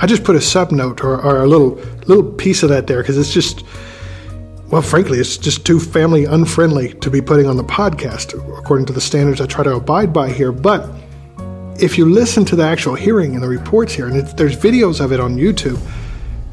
I 0.00 0.06
just 0.06 0.24
put 0.24 0.34
a 0.34 0.40
subnote 0.40 1.02
or, 1.02 1.20
or 1.20 1.42
a 1.42 1.46
little, 1.46 1.74
little 2.06 2.24
piece 2.32 2.62
of 2.62 2.70
that 2.70 2.86
there 2.86 3.02
because 3.02 3.18
it's 3.18 3.32
just 3.32 3.64
well, 4.72 4.80
frankly, 4.80 5.18
it's 5.18 5.36
just 5.36 5.66
too 5.66 5.78
family 5.78 6.24
unfriendly 6.24 6.94
to 6.94 7.10
be 7.10 7.20
putting 7.20 7.46
on 7.46 7.58
the 7.58 7.62
podcast, 7.62 8.32
according 8.58 8.86
to 8.86 8.94
the 8.94 9.02
standards 9.02 9.38
I 9.38 9.44
try 9.44 9.62
to 9.64 9.74
abide 9.74 10.14
by 10.14 10.30
here. 10.30 10.50
But 10.50 10.88
if 11.78 11.98
you 11.98 12.06
listen 12.06 12.46
to 12.46 12.56
the 12.56 12.64
actual 12.64 12.94
hearing 12.94 13.34
and 13.34 13.42
the 13.42 13.48
reports 13.48 13.92
here, 13.92 14.06
and 14.06 14.26
there's 14.28 14.56
videos 14.56 15.04
of 15.04 15.12
it 15.12 15.20
on 15.20 15.36
YouTube, 15.36 15.78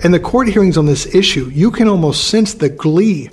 and 0.04 0.14
the 0.14 0.20
court 0.20 0.50
hearings 0.50 0.78
on 0.78 0.86
this 0.86 1.16
issue, 1.16 1.50
you 1.54 1.72
can 1.72 1.88
almost 1.88 2.28
sense 2.28 2.54
the 2.56 2.68
glee 2.68 3.30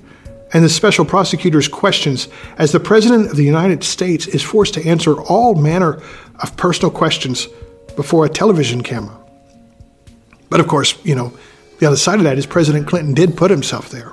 and 0.52 0.62
the 0.62 0.68
special 0.68 1.04
prosecutor's 1.04 1.66
questions 1.66 2.28
as 2.56 2.70
the 2.70 2.78
President 2.78 3.28
of 3.28 3.36
the 3.36 3.42
United 3.42 3.82
States 3.82 4.28
is 4.28 4.40
forced 4.40 4.74
to 4.74 4.86
answer 4.86 5.20
all 5.22 5.56
manner 5.56 6.00
of 6.38 6.56
personal 6.56 6.92
questions 6.92 7.48
before 7.96 8.24
a 8.24 8.28
television 8.28 8.84
camera. 8.84 9.18
But 10.48 10.60
of 10.60 10.68
course, 10.68 10.96
you 11.04 11.16
know, 11.16 11.36
the 11.80 11.86
other 11.86 11.96
side 11.96 12.18
of 12.18 12.24
that 12.24 12.38
is 12.38 12.46
President 12.46 12.86
Clinton 12.86 13.14
did 13.14 13.36
put 13.36 13.50
himself 13.50 13.88
there. 13.90 14.12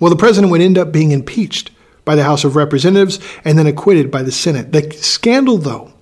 Well, 0.00 0.10
the 0.10 0.16
president 0.16 0.50
would 0.50 0.60
end 0.60 0.78
up 0.78 0.92
being 0.92 1.12
impeached 1.12 1.70
by 2.04 2.14
the 2.14 2.24
House 2.24 2.44
of 2.44 2.56
Representatives 2.56 3.18
and 3.44 3.58
then 3.58 3.66
acquitted 3.66 4.10
by 4.10 4.22
the 4.22 4.32
Senate. 4.32 4.72
The 4.72 4.90
scandal, 4.92 5.58
though, 5.58 5.92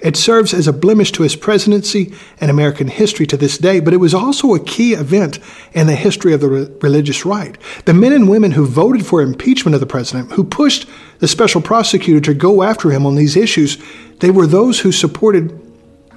it 0.00 0.16
serves 0.16 0.54
as 0.54 0.68
a 0.68 0.72
blemish 0.72 1.10
to 1.12 1.24
his 1.24 1.34
presidency 1.34 2.14
and 2.40 2.50
American 2.50 2.86
history 2.86 3.26
to 3.26 3.36
this 3.36 3.58
day, 3.58 3.80
but 3.80 3.92
it 3.92 3.98
was 3.98 4.14
also 4.14 4.54
a 4.54 4.60
key 4.60 4.92
event 4.92 5.40
in 5.72 5.88
the 5.88 5.96
history 5.96 6.32
of 6.32 6.40
the 6.40 6.48
re- 6.48 6.68
religious 6.80 7.26
right. 7.26 7.58
The 7.84 7.94
men 7.94 8.12
and 8.12 8.28
women 8.28 8.52
who 8.52 8.64
voted 8.64 9.04
for 9.04 9.20
impeachment 9.20 9.74
of 9.74 9.80
the 9.80 9.86
president, 9.86 10.32
who 10.32 10.44
pushed 10.44 10.88
the 11.18 11.26
special 11.26 11.60
prosecutor 11.60 12.20
to 12.20 12.34
go 12.34 12.62
after 12.62 12.90
him 12.90 13.06
on 13.06 13.16
these 13.16 13.36
issues, 13.36 13.76
they 14.20 14.30
were 14.30 14.46
those 14.46 14.80
who 14.80 14.92
supported 14.92 15.67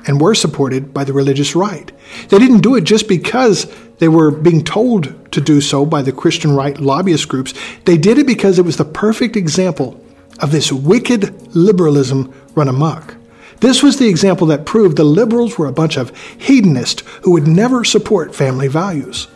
and 0.08 0.20
were 0.20 0.36
supported 0.36 0.94
by 0.94 1.04
the 1.04 1.14
religious 1.14 1.56
right. 1.56 1.92
They 2.30 2.40
didn't 2.40 2.62
do 2.62 2.76
it 2.76 2.84
just 2.84 3.08
because 3.08 3.72
they 4.00 4.08
were 4.08 4.32
being 4.32 4.64
told 4.64 5.32
to 5.32 5.42
do 5.42 5.62
so 5.62 5.86
by 5.86 6.02
the 6.02 6.12
Christian 6.12 6.56
right 6.56 6.80
lobbyist 6.80 7.28
groups. 7.28 7.54
They 7.86 7.98
did 7.98 8.18
it 8.18 8.28
because 8.28 8.58
it 8.58 8.66
was 8.66 8.78
the 8.78 8.86
perfect 8.86 9.36
example 9.36 10.04
of 10.40 10.52
this 10.52 10.72
wicked 10.72 11.56
liberalism 11.56 12.34
run 12.56 12.68
amok. 12.68 13.16
This 13.60 13.84
was 13.84 14.00
the 14.00 14.08
example 14.08 14.48
that 14.48 14.66
proved 14.66 14.98
the 14.98 15.04
liberals 15.04 15.58
were 15.58 15.68
a 15.68 15.72
bunch 15.72 15.98
of 15.98 16.18
hedonists 16.40 17.04
who 17.24 17.32
would 17.32 17.48
never 17.48 17.84
support 17.84 18.36
family 18.36 18.68
values. 18.68 19.28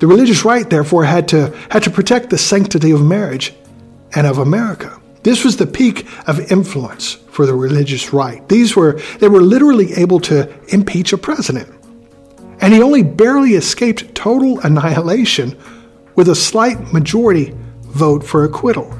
The 0.00 0.06
religious 0.06 0.44
right, 0.44 0.68
therefore, 0.68 1.04
had 1.04 1.28
to, 1.28 1.56
had 1.70 1.84
to 1.84 1.90
protect 1.90 2.28
the 2.28 2.36
sanctity 2.36 2.90
of 2.90 3.00
marriage 3.00 3.54
and 4.14 4.26
of 4.26 4.36
America. 4.36 5.00
This 5.22 5.44
was 5.44 5.56
the 5.56 5.66
peak 5.66 6.06
of 6.26 6.50
influence 6.50 7.14
for 7.30 7.46
the 7.46 7.54
religious 7.54 8.12
right. 8.12 8.46
These 8.48 8.74
were, 8.74 9.00
they 9.20 9.28
were 9.28 9.40
literally 9.40 9.92
able 9.94 10.20
to 10.20 10.52
impeach 10.68 11.12
a 11.12 11.18
president. 11.18 11.68
And 12.60 12.72
he 12.72 12.82
only 12.82 13.02
barely 13.02 13.54
escaped 13.54 14.14
total 14.14 14.60
annihilation 14.60 15.56
with 16.14 16.28
a 16.28 16.34
slight 16.34 16.92
majority 16.92 17.54
vote 17.82 18.24
for 18.24 18.44
acquittal. 18.44 18.92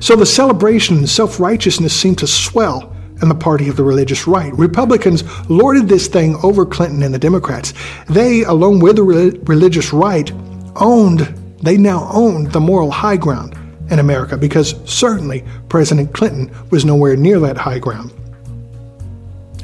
So 0.00 0.16
the 0.16 0.26
celebration 0.26 0.98
and 0.98 1.08
self 1.08 1.38
righteousness 1.38 1.94
seemed 1.94 2.18
to 2.18 2.26
swell 2.26 2.94
in 3.22 3.28
the 3.28 3.34
party 3.34 3.68
of 3.68 3.76
the 3.76 3.84
religious 3.84 4.26
right. 4.26 4.52
Republicans 4.54 5.24
lorded 5.48 5.88
this 5.88 6.06
thing 6.06 6.36
over 6.42 6.66
Clinton 6.66 7.02
and 7.02 7.14
the 7.14 7.18
Democrats. 7.18 7.72
They, 8.08 8.42
along 8.42 8.80
with 8.80 8.96
the 8.96 9.02
re- 9.02 9.38
religious 9.44 9.92
right, 9.92 10.30
owned, 10.76 11.20
they 11.62 11.76
now 11.76 12.08
owned 12.12 12.52
the 12.52 12.60
moral 12.60 12.90
high 12.90 13.16
ground 13.16 13.56
in 13.90 13.98
America 13.98 14.36
because 14.36 14.74
certainly 14.84 15.44
President 15.68 16.12
Clinton 16.12 16.50
was 16.70 16.84
nowhere 16.84 17.16
near 17.16 17.38
that 17.40 17.56
high 17.56 17.78
ground. 17.78 18.12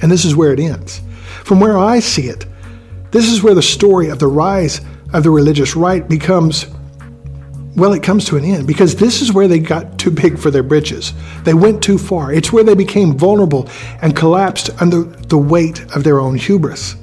And 0.02 0.10
this 0.10 0.24
is 0.24 0.36
where 0.36 0.52
it 0.52 0.60
ends. 0.60 1.00
From 1.44 1.60
where 1.60 1.78
I 1.78 2.00
see 2.00 2.28
it, 2.28 2.46
this 3.10 3.28
is 3.28 3.42
where 3.42 3.54
the 3.54 3.62
story 3.62 4.08
of 4.08 4.18
the 4.18 4.26
rise 4.26 4.80
of 5.12 5.22
the 5.22 5.30
religious 5.30 5.76
right 5.76 6.08
becomes, 6.08 6.66
well, 7.76 7.92
it 7.92 8.02
comes 8.02 8.24
to 8.26 8.36
an 8.36 8.44
end 8.44 8.66
because 8.66 8.96
this 8.96 9.22
is 9.22 9.32
where 9.32 9.48
they 9.48 9.58
got 9.58 9.98
too 9.98 10.10
big 10.10 10.38
for 10.38 10.50
their 10.50 10.62
britches. 10.62 11.12
They 11.44 11.54
went 11.54 11.82
too 11.82 11.98
far. 11.98 12.32
It's 12.32 12.52
where 12.52 12.64
they 12.64 12.74
became 12.74 13.16
vulnerable 13.16 13.68
and 14.00 14.16
collapsed 14.16 14.70
under 14.80 15.02
the 15.02 15.38
weight 15.38 15.80
of 15.94 16.04
their 16.04 16.20
own 16.20 16.36
hubris. 16.36 16.96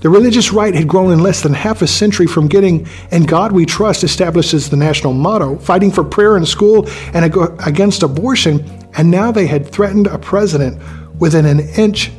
The 0.00 0.08
religious 0.08 0.52
right 0.52 0.74
had 0.74 0.86
grown 0.86 1.12
in 1.12 1.18
less 1.18 1.42
than 1.42 1.52
half 1.52 1.82
a 1.82 1.86
century 1.86 2.26
from 2.26 2.46
getting 2.46 2.86
In 3.10 3.24
God 3.24 3.50
We 3.50 3.66
Trust 3.66 4.04
established 4.04 4.54
as 4.54 4.70
the 4.70 4.76
national 4.76 5.12
motto, 5.12 5.58
fighting 5.58 5.90
for 5.90 6.04
prayer 6.04 6.36
in 6.36 6.46
school 6.46 6.88
and 7.14 7.24
against 7.66 8.04
abortion, 8.04 8.64
and 8.96 9.10
now 9.10 9.32
they 9.32 9.46
had 9.46 9.66
threatened 9.66 10.06
a 10.06 10.18
president 10.18 10.80
within 11.18 11.46
an 11.46 11.60
inch 11.60 12.12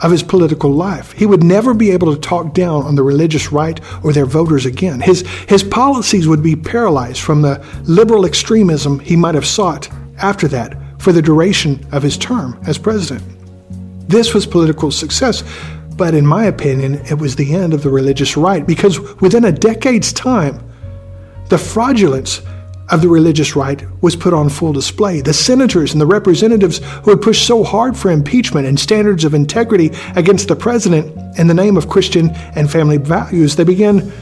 of 0.00 0.10
his 0.10 0.22
political 0.22 0.70
life. 0.70 1.12
He 1.12 1.26
would 1.26 1.42
never 1.42 1.74
be 1.74 1.90
able 1.90 2.14
to 2.14 2.20
talk 2.20 2.54
down 2.54 2.82
on 2.82 2.94
the 2.94 3.02
religious 3.02 3.52
right 3.52 3.80
or 4.02 4.12
their 4.12 4.26
voters 4.26 4.66
again. 4.66 5.00
His, 5.00 5.22
his 5.48 5.62
policies 5.62 6.26
would 6.26 6.42
be 6.42 6.56
paralyzed 6.56 7.20
from 7.20 7.42
the 7.42 7.64
liberal 7.84 8.26
extremism 8.26 8.98
he 9.00 9.16
might 9.16 9.34
have 9.34 9.46
sought 9.46 9.88
after 10.18 10.48
that 10.48 10.76
for 11.00 11.12
the 11.12 11.22
duration 11.22 11.84
of 11.92 12.02
his 12.02 12.16
term 12.16 12.60
as 12.66 12.78
president. 12.78 13.22
This 14.08 14.34
was 14.34 14.46
political 14.46 14.90
success, 14.90 15.42
but 16.02 16.14
in 16.14 16.26
my 16.26 16.46
opinion, 16.46 16.96
it 17.08 17.14
was 17.14 17.36
the 17.36 17.54
end 17.54 17.72
of 17.72 17.84
the 17.84 17.88
religious 17.88 18.36
right 18.36 18.66
because 18.66 18.98
within 19.20 19.44
a 19.44 19.52
decade's 19.52 20.12
time, 20.12 20.60
the 21.48 21.56
fraudulence 21.56 22.42
of 22.88 23.02
the 23.02 23.08
religious 23.08 23.54
right 23.54 23.86
was 24.02 24.16
put 24.16 24.34
on 24.34 24.48
full 24.48 24.72
display. 24.72 25.20
The 25.20 25.32
senators 25.32 25.92
and 25.92 26.00
the 26.00 26.06
representatives 26.06 26.80
who 27.04 27.12
had 27.12 27.22
pushed 27.22 27.46
so 27.46 27.62
hard 27.62 27.96
for 27.96 28.10
impeachment 28.10 28.66
and 28.66 28.80
standards 28.80 29.24
of 29.24 29.32
integrity 29.32 29.92
against 30.16 30.48
the 30.48 30.56
president 30.56 31.38
in 31.38 31.46
the 31.46 31.54
name 31.54 31.76
of 31.76 31.88
Christian 31.88 32.30
and 32.56 32.68
family 32.68 32.96
values, 32.96 33.54
they 33.54 33.62
began, 33.62 34.12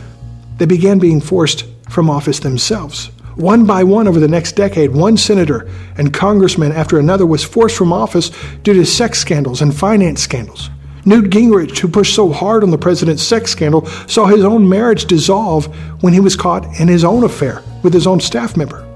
they 0.59 0.66
began 0.66 0.99
being 0.99 1.19
forced 1.19 1.64
from 1.88 2.11
office 2.11 2.40
themselves. 2.40 3.07
One 3.37 3.64
by 3.64 3.85
one 3.85 4.07
over 4.07 4.21
the 4.21 4.29
next 4.29 4.53
decade, 4.53 4.90
one 4.90 5.16
senator 5.16 5.66
and 5.97 6.12
congressman 6.12 6.73
after 6.73 6.99
another 6.99 7.25
was 7.25 7.43
forced 7.43 7.79
from 7.79 7.90
office 7.90 8.33
due 8.64 8.75
to 8.75 8.85
sex 8.85 9.19
scandals 9.19 9.62
and 9.62 9.75
finance 9.75 10.21
scandals. 10.21 10.69
Newt 11.05 11.31
Gingrich, 11.31 11.79
who 11.79 11.89
pushed 11.89 12.15
so 12.15 12.31
hard 12.31 12.63
on 12.63 12.71
the 12.71 12.79
president's 12.79 13.23
sex 13.23 13.51
scandal, 13.51 13.87
saw 14.07 14.27
his 14.27 14.45
own 14.45 14.69
marriage 14.69 15.07
dissolve 15.07 15.67
when 16.03 16.13
he 16.13 16.21
was 16.21 16.37
caught 16.37 16.65
in 16.81 16.89
his 16.89 17.05
own 17.05 17.25
affair 17.25 17.63
with 17.83 17.95
his 17.95 18.07
own 18.07 18.21
staff 18.21 18.57
member. 18.57 18.87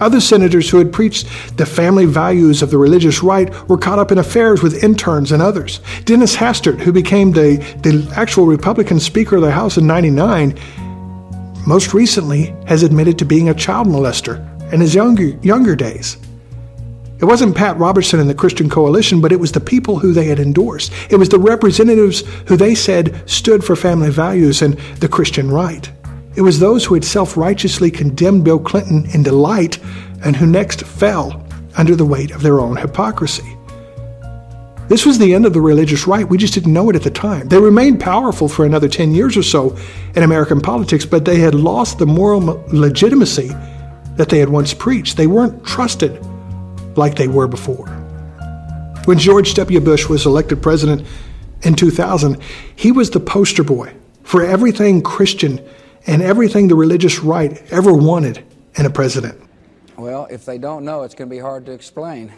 Other 0.00 0.20
senators 0.20 0.68
who 0.68 0.78
had 0.78 0.92
preached 0.92 1.28
the 1.56 1.66
family 1.66 2.04
values 2.04 2.62
of 2.62 2.70
the 2.70 2.78
religious 2.78 3.22
right 3.22 3.52
were 3.68 3.78
caught 3.78 3.98
up 3.98 4.10
in 4.10 4.18
affairs 4.18 4.62
with 4.62 4.82
interns 4.82 5.30
and 5.30 5.40
others. 5.40 5.80
Dennis 6.04 6.34
Hastert, 6.34 6.80
who 6.80 6.92
became 6.92 7.32
the, 7.32 7.56
the 7.82 8.12
actual 8.16 8.46
Republican 8.46 8.98
Speaker 8.98 9.36
of 9.36 9.42
the 9.42 9.52
House 9.52 9.76
in 9.76 9.86
99, 9.86 10.58
most 11.66 11.94
recently 11.94 12.54
has 12.66 12.82
admitted 12.82 13.18
to 13.18 13.24
being 13.24 13.48
a 13.48 13.54
child 13.54 13.86
molester 13.86 14.42
in 14.72 14.80
his 14.80 14.94
younger, 14.94 15.28
younger 15.42 15.76
days. 15.76 16.16
It 17.20 17.26
wasn't 17.26 17.56
Pat 17.56 17.78
Robertson 17.78 18.18
and 18.18 18.28
the 18.28 18.34
Christian 18.34 18.68
Coalition, 18.68 19.20
but 19.20 19.30
it 19.30 19.38
was 19.38 19.52
the 19.52 19.60
people 19.60 19.98
who 19.98 20.12
they 20.12 20.24
had 20.24 20.40
endorsed. 20.40 20.92
It 21.10 21.16
was 21.16 21.28
the 21.28 21.38
representatives 21.38 22.24
who 22.48 22.56
they 22.56 22.74
said 22.74 23.28
stood 23.30 23.62
for 23.62 23.76
family 23.76 24.10
values 24.10 24.62
and 24.62 24.74
the 24.98 25.08
Christian 25.08 25.50
right. 25.50 25.90
It 26.34 26.42
was 26.42 26.58
those 26.58 26.84
who 26.84 26.94
had 26.94 27.04
self 27.04 27.36
righteously 27.36 27.90
condemned 27.90 28.44
Bill 28.44 28.58
Clinton 28.58 29.06
in 29.14 29.22
delight 29.22 29.78
and 30.24 30.34
who 30.34 30.46
next 30.46 30.82
fell 30.82 31.46
under 31.76 31.94
the 31.94 32.04
weight 32.04 32.32
of 32.32 32.42
their 32.42 32.58
own 32.58 32.76
hypocrisy. 32.76 33.56
This 34.88 35.06
was 35.06 35.18
the 35.18 35.34
end 35.34 35.46
of 35.46 35.52
the 35.52 35.60
religious 35.60 36.06
right. 36.06 36.28
We 36.28 36.36
just 36.36 36.52
didn't 36.52 36.72
know 36.72 36.90
it 36.90 36.96
at 36.96 37.04
the 37.04 37.10
time. 37.10 37.48
They 37.48 37.58
remained 37.58 38.00
powerful 38.00 38.48
for 38.48 38.66
another 38.66 38.88
10 38.88 39.14
years 39.14 39.36
or 39.36 39.42
so 39.42 39.76
in 40.14 40.24
American 40.24 40.60
politics, 40.60 41.06
but 41.06 41.24
they 41.24 41.38
had 41.38 41.54
lost 41.54 41.98
the 41.98 42.06
moral 42.06 42.40
legitimacy 42.68 43.48
that 44.16 44.28
they 44.28 44.40
had 44.40 44.50
once 44.50 44.74
preached. 44.74 45.16
They 45.16 45.26
weren't 45.26 45.64
trusted 45.64 46.20
like 46.96 47.16
they 47.16 47.28
were 47.28 47.48
before. 47.48 47.86
When 49.04 49.18
George 49.18 49.54
W. 49.54 49.80
Bush 49.80 50.08
was 50.08 50.24
elected 50.26 50.62
president 50.62 51.06
in 51.62 51.74
2000, 51.74 52.40
he 52.74 52.92
was 52.92 53.10
the 53.10 53.20
poster 53.20 53.62
boy 53.64 53.94
for 54.22 54.42
everything 54.42 55.02
Christian 55.02 55.60
and 56.06 56.22
everything 56.22 56.68
the 56.68 56.74
religious 56.74 57.20
right 57.20 57.62
ever 57.70 57.92
wanted 57.92 58.44
in 58.76 58.86
a 58.86 58.90
president. 58.90 59.40
Well, 59.96 60.26
if 60.30 60.44
they 60.44 60.58
don't 60.58 60.84
know, 60.84 61.02
it's 61.02 61.14
going 61.14 61.28
to 61.28 61.34
be 61.34 61.40
hard 61.40 61.66
to 61.66 61.72
explain. 61.72 62.32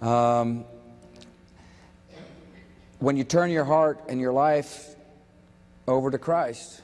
Um, 0.00 0.64
when 3.00 3.16
you 3.16 3.24
turn 3.24 3.50
your 3.50 3.64
heart 3.64 4.00
and 4.08 4.20
your 4.20 4.32
life 4.32 4.94
over 5.86 6.10
to 6.10 6.18
Christ, 6.18 6.82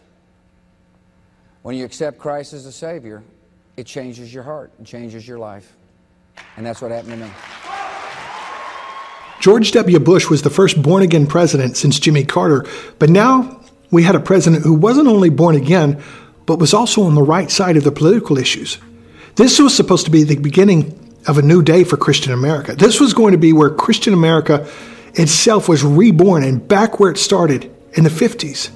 when 1.62 1.76
you 1.76 1.84
accept 1.84 2.18
Christ 2.18 2.52
as 2.52 2.66
a 2.66 2.72
Savior, 2.72 3.22
it 3.76 3.86
changes 3.86 4.32
your 4.32 4.42
heart, 4.42 4.72
it 4.80 4.84
changes 4.84 5.26
your 5.26 5.38
life. 5.38 5.74
And 6.56 6.64
that's 6.64 6.80
what 6.80 6.90
happened 6.90 7.12
to 7.12 7.26
me. 7.26 7.30
George 9.40 9.70
W. 9.72 9.98
Bush 9.98 10.28
was 10.28 10.42
the 10.42 10.50
first 10.50 10.82
born 10.82 11.02
again 11.02 11.26
president 11.26 11.76
since 11.76 12.00
Jimmy 12.00 12.24
Carter, 12.24 12.64
but 12.98 13.10
now 13.10 13.60
we 13.90 14.02
had 14.02 14.14
a 14.14 14.20
president 14.20 14.64
who 14.64 14.74
wasn't 14.74 15.08
only 15.08 15.30
born 15.30 15.54
again, 15.54 16.02
but 16.46 16.58
was 16.58 16.74
also 16.74 17.02
on 17.02 17.14
the 17.14 17.22
right 17.22 17.50
side 17.50 17.76
of 17.76 17.84
the 17.84 17.92
political 17.92 18.38
issues. 18.38 18.78
This 19.36 19.58
was 19.60 19.74
supposed 19.76 20.06
to 20.06 20.10
be 20.10 20.24
the 20.24 20.36
beginning 20.36 20.98
of 21.26 21.38
a 21.38 21.42
new 21.42 21.62
day 21.62 21.84
for 21.84 21.96
Christian 21.96 22.32
America. 22.32 22.74
This 22.74 23.00
was 23.00 23.12
going 23.12 23.32
to 23.32 23.38
be 23.38 23.52
where 23.52 23.70
Christian 23.70 24.14
America 24.14 24.66
itself 25.14 25.68
was 25.68 25.84
reborn 25.84 26.42
and 26.42 26.66
back 26.66 26.98
where 26.98 27.10
it 27.10 27.18
started 27.18 27.70
in 27.92 28.04
the 28.04 28.10
50s. 28.10 28.70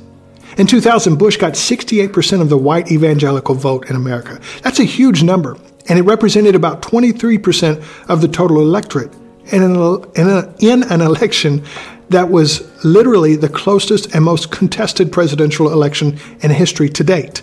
In 0.59 0.67
2000, 0.67 1.17
Bush 1.17 1.37
got 1.37 1.55
68% 1.55 2.41
of 2.41 2.49
the 2.49 2.59
white 2.59 2.91
evangelical 2.91 3.55
vote 3.55 3.89
in 3.89 3.97
America. 3.97 4.41
That's 4.63 4.81
a 4.81 4.85
huge 4.85 5.23
number, 5.23 5.57
and 5.89 5.99
it 5.99 6.03
represented 6.03 6.55
about 6.55 6.83
23% 6.83 8.09
of 8.09 8.21
the 8.21 8.29
total 8.29 8.61
electorate 8.61 9.13
in 9.47 9.63
an, 9.63 9.75
in, 10.15 10.29
a, 10.29 10.55
in 10.61 10.83
an 10.85 11.01
election 11.01 11.65
that 12.11 12.29
was 12.29 12.85
literally 12.85 13.37
the 13.37 13.49
closest 13.49 14.15
and 14.15 14.25
most 14.25 14.51
contested 14.51 15.13
presidential 15.13 15.73
election 15.73 16.19
in 16.41 16.51
history 16.51 16.89
to 16.89 17.05
date. 17.05 17.43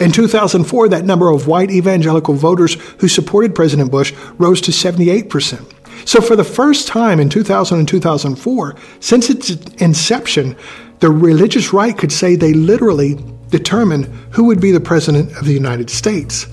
In 0.00 0.12
2004, 0.12 0.88
that 0.88 1.04
number 1.04 1.30
of 1.30 1.46
white 1.46 1.70
evangelical 1.70 2.34
voters 2.34 2.74
who 2.98 3.08
supported 3.08 3.54
President 3.54 3.90
Bush 3.90 4.12
rose 4.38 4.60
to 4.62 4.70
78%. 4.70 5.74
So, 6.06 6.22
for 6.22 6.34
the 6.34 6.44
first 6.44 6.88
time 6.88 7.20
in 7.20 7.28
2000 7.28 7.78
and 7.78 7.86
2004, 7.86 8.76
since 9.00 9.28
its 9.28 9.50
inception, 9.82 10.56
the 11.00 11.10
religious 11.10 11.72
right 11.74 11.96
could 11.96 12.12
say 12.12 12.34
they 12.34 12.54
literally 12.54 13.18
determined 13.50 14.06
who 14.30 14.44
would 14.44 14.60
be 14.60 14.70
the 14.70 14.80
President 14.80 15.36
of 15.36 15.44
the 15.44 15.52
United 15.52 15.90
States. 15.90 16.46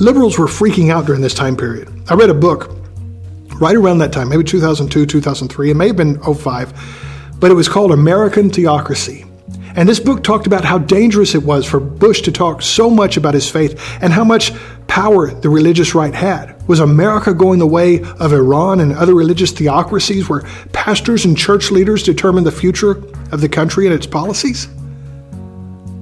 Liberals 0.00 0.38
were 0.38 0.46
freaking 0.46 0.92
out 0.92 1.06
during 1.06 1.22
this 1.22 1.34
time 1.34 1.56
period. 1.56 1.88
I 2.08 2.14
read 2.14 2.30
a 2.30 2.34
book 2.34 2.70
right 3.60 3.74
around 3.74 3.98
that 3.98 4.12
time, 4.12 4.28
maybe 4.28 4.44
2002, 4.44 5.06
2003, 5.06 5.70
it 5.70 5.74
may 5.74 5.88
have 5.88 5.96
been 5.96 6.22
05, 6.22 7.34
but 7.40 7.50
it 7.50 7.54
was 7.54 7.68
called 7.68 7.90
American 7.90 8.48
Theocracy. 8.48 9.24
And 9.74 9.88
this 9.88 9.98
book 9.98 10.22
talked 10.22 10.46
about 10.46 10.64
how 10.64 10.78
dangerous 10.78 11.34
it 11.34 11.42
was 11.42 11.66
for 11.66 11.80
Bush 11.80 12.20
to 12.22 12.32
talk 12.32 12.62
so 12.62 12.88
much 12.88 13.16
about 13.16 13.34
his 13.34 13.50
faith 13.50 13.98
and 14.00 14.12
how 14.12 14.22
much 14.22 14.52
power 14.86 15.32
the 15.32 15.48
religious 15.48 15.96
right 15.96 16.14
had. 16.14 16.54
Was 16.68 16.78
America 16.78 17.34
going 17.34 17.58
the 17.58 17.66
way 17.66 18.00
of 18.00 18.32
Iran 18.32 18.78
and 18.78 18.92
other 18.92 19.14
religious 19.14 19.50
theocracies 19.50 20.28
where 20.28 20.42
pastors 20.72 21.24
and 21.24 21.36
church 21.36 21.72
leaders 21.72 22.04
determine 22.04 22.44
the 22.44 22.52
future 22.52 23.02
of 23.32 23.40
the 23.40 23.48
country 23.48 23.86
and 23.86 23.94
its 23.94 24.06
policies? 24.06 24.68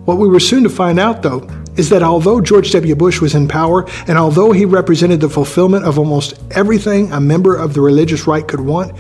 What 0.07 0.19
we 0.19 0.29
were 0.29 0.41
soon 0.41 0.63
to 0.63 0.71
find 0.71 0.99
out, 0.99 1.23
though, 1.23 1.47
is 1.77 1.91
that 1.91 2.03
although 2.03 2.41
George 2.41 2.71
W. 2.71 2.95
Bush 2.95 3.21
was 3.21 3.35
in 3.35 3.49
power 3.49 3.87
and 4.07 4.17
although 4.17 4.53
he 4.53 4.65
represented 4.65 5.21
the 5.21 5.29
fulfillment 5.29 5.85
of 5.85 5.99
almost 5.99 6.41
everything 6.53 7.13
a 7.13 7.21
member 7.21 7.57
of 7.57 7.75
the 7.75 7.81
religious 7.81 8.27
right 8.27 8.47
could 8.47 8.61
want, 8.61 8.97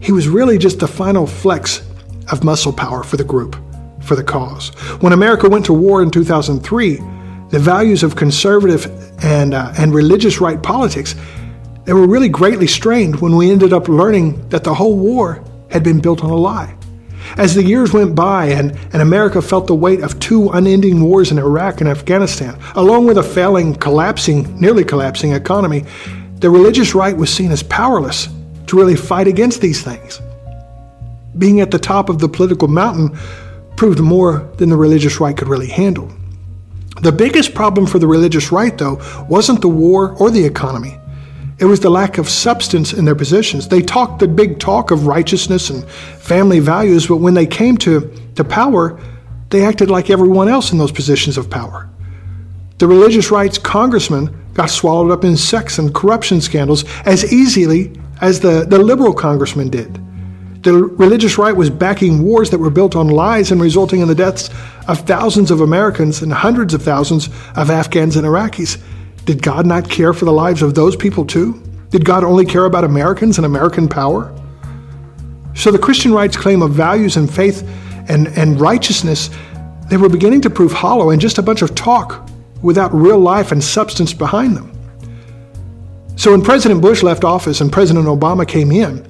he 0.00 0.12
was 0.12 0.28
really 0.28 0.56
just 0.56 0.78
the 0.78 0.88
final 0.88 1.26
flex 1.26 1.86
of 2.30 2.44
muscle 2.44 2.72
power 2.72 3.02
for 3.02 3.16
the 3.16 3.24
group 3.24 3.56
for 4.00 4.16
the 4.16 4.24
cause. 4.24 4.68
When 5.02 5.12
America 5.12 5.48
went 5.48 5.66
to 5.66 5.72
war 5.72 6.02
in 6.02 6.10
2003, 6.10 6.96
the 7.50 7.58
values 7.58 8.02
of 8.02 8.16
conservative 8.16 8.86
and, 9.22 9.52
uh, 9.52 9.74
and 9.76 9.92
religious 9.92 10.40
right 10.40 10.62
politics 10.62 11.14
they 11.84 11.94
were 11.94 12.06
really 12.06 12.28
greatly 12.28 12.68
strained 12.68 13.16
when 13.16 13.34
we 13.34 13.50
ended 13.50 13.72
up 13.72 13.88
learning 13.88 14.48
that 14.50 14.62
the 14.62 14.74
whole 14.74 14.96
war 14.96 15.42
had 15.70 15.82
been 15.82 15.98
built 15.98 16.22
on 16.22 16.30
a 16.30 16.36
lie. 16.36 16.76
As 17.36 17.54
the 17.54 17.64
years 17.64 17.92
went 17.92 18.14
by 18.14 18.46
and, 18.46 18.78
and 18.92 19.02
America 19.02 19.40
felt 19.40 19.66
the 19.66 19.74
weight 19.74 20.02
of 20.02 20.18
two 20.20 20.50
unending 20.50 21.02
wars 21.02 21.30
in 21.30 21.38
Iraq 21.38 21.80
and 21.80 21.88
Afghanistan, 21.88 22.58
along 22.74 23.06
with 23.06 23.18
a 23.18 23.22
failing, 23.22 23.74
collapsing, 23.74 24.58
nearly 24.60 24.84
collapsing 24.84 25.32
economy, 25.32 25.84
the 26.36 26.50
religious 26.50 26.94
right 26.94 27.16
was 27.16 27.32
seen 27.32 27.50
as 27.50 27.62
powerless 27.62 28.28
to 28.66 28.76
really 28.76 28.96
fight 28.96 29.26
against 29.26 29.60
these 29.60 29.82
things. 29.82 30.20
Being 31.38 31.60
at 31.60 31.70
the 31.70 31.78
top 31.78 32.08
of 32.08 32.18
the 32.18 32.28
political 32.28 32.68
mountain 32.68 33.16
proved 33.76 34.00
more 34.00 34.50
than 34.56 34.68
the 34.68 34.76
religious 34.76 35.20
right 35.20 35.36
could 35.36 35.48
really 35.48 35.68
handle. 35.68 36.10
The 37.02 37.12
biggest 37.12 37.54
problem 37.54 37.86
for 37.86 37.98
the 37.98 38.06
religious 38.06 38.52
right, 38.52 38.76
though, 38.76 39.00
wasn't 39.28 39.62
the 39.62 39.68
war 39.68 40.14
or 40.20 40.30
the 40.30 40.44
economy. 40.44 40.99
It 41.60 41.66
was 41.66 41.80
the 41.80 41.90
lack 41.90 42.16
of 42.16 42.28
substance 42.28 42.94
in 42.94 43.04
their 43.04 43.14
positions. 43.14 43.68
They 43.68 43.82
talked 43.82 44.18
the 44.18 44.28
big 44.28 44.58
talk 44.58 44.90
of 44.90 45.06
righteousness 45.06 45.68
and 45.68 45.84
family 46.18 46.58
values, 46.58 47.06
but 47.06 47.18
when 47.18 47.34
they 47.34 47.46
came 47.46 47.76
to, 47.78 48.10
to 48.36 48.44
power, 48.44 48.98
they 49.50 49.64
acted 49.64 49.90
like 49.90 50.08
everyone 50.08 50.48
else 50.48 50.72
in 50.72 50.78
those 50.78 50.90
positions 50.90 51.36
of 51.36 51.50
power. 51.50 51.88
The 52.78 52.86
religious 52.86 53.30
right's 53.30 53.58
congressmen 53.58 54.34
got 54.54 54.70
swallowed 54.70 55.10
up 55.10 55.22
in 55.22 55.36
sex 55.36 55.78
and 55.78 55.94
corruption 55.94 56.40
scandals 56.40 56.84
as 57.04 57.30
easily 57.30 57.92
as 58.22 58.40
the, 58.40 58.64
the 58.66 58.78
liberal 58.78 59.12
congressmen 59.12 59.68
did. 59.68 60.00
The 60.62 60.74
religious 60.74 61.36
right 61.36 61.54
was 61.54 61.68
backing 61.68 62.22
wars 62.22 62.48
that 62.50 62.58
were 62.58 62.70
built 62.70 62.96
on 62.96 63.08
lies 63.08 63.50
and 63.50 63.60
resulting 63.60 64.00
in 64.00 64.08
the 64.08 64.14
deaths 64.14 64.48
of 64.88 65.00
thousands 65.00 65.50
of 65.50 65.60
Americans 65.60 66.22
and 66.22 66.32
hundreds 66.32 66.72
of 66.72 66.82
thousands 66.82 67.28
of 67.54 67.70
Afghans 67.70 68.16
and 68.16 68.26
Iraqis. 68.26 68.80
Did 69.24 69.42
God 69.42 69.66
not 69.66 69.88
care 69.88 70.12
for 70.12 70.24
the 70.24 70.32
lives 70.32 70.62
of 70.62 70.74
those 70.74 70.96
people 70.96 71.24
too? 71.24 71.62
Did 71.90 72.04
God 72.04 72.24
only 72.24 72.44
care 72.44 72.64
about 72.64 72.84
Americans 72.84 73.38
and 73.38 73.44
American 73.44 73.88
power? 73.88 74.34
So 75.54 75.70
the 75.70 75.78
Christian 75.78 76.12
right's 76.12 76.36
claim 76.36 76.62
of 76.62 76.72
values 76.72 77.16
and 77.16 77.32
faith 77.32 77.68
and, 78.08 78.28
and 78.28 78.60
righteousness, 78.60 79.30
they 79.88 79.96
were 79.96 80.08
beginning 80.08 80.40
to 80.42 80.50
prove 80.50 80.72
hollow 80.72 81.10
and 81.10 81.20
just 81.20 81.38
a 81.38 81.42
bunch 81.42 81.62
of 81.62 81.74
talk 81.74 82.28
without 82.62 82.94
real 82.94 83.18
life 83.18 83.52
and 83.52 83.62
substance 83.62 84.12
behind 84.12 84.56
them. 84.56 84.72
So 86.16 86.32
when 86.32 86.42
President 86.42 86.80
Bush 86.80 87.02
left 87.02 87.24
office 87.24 87.60
and 87.60 87.72
President 87.72 88.06
Obama 88.06 88.46
came 88.46 88.70
in, 88.70 89.06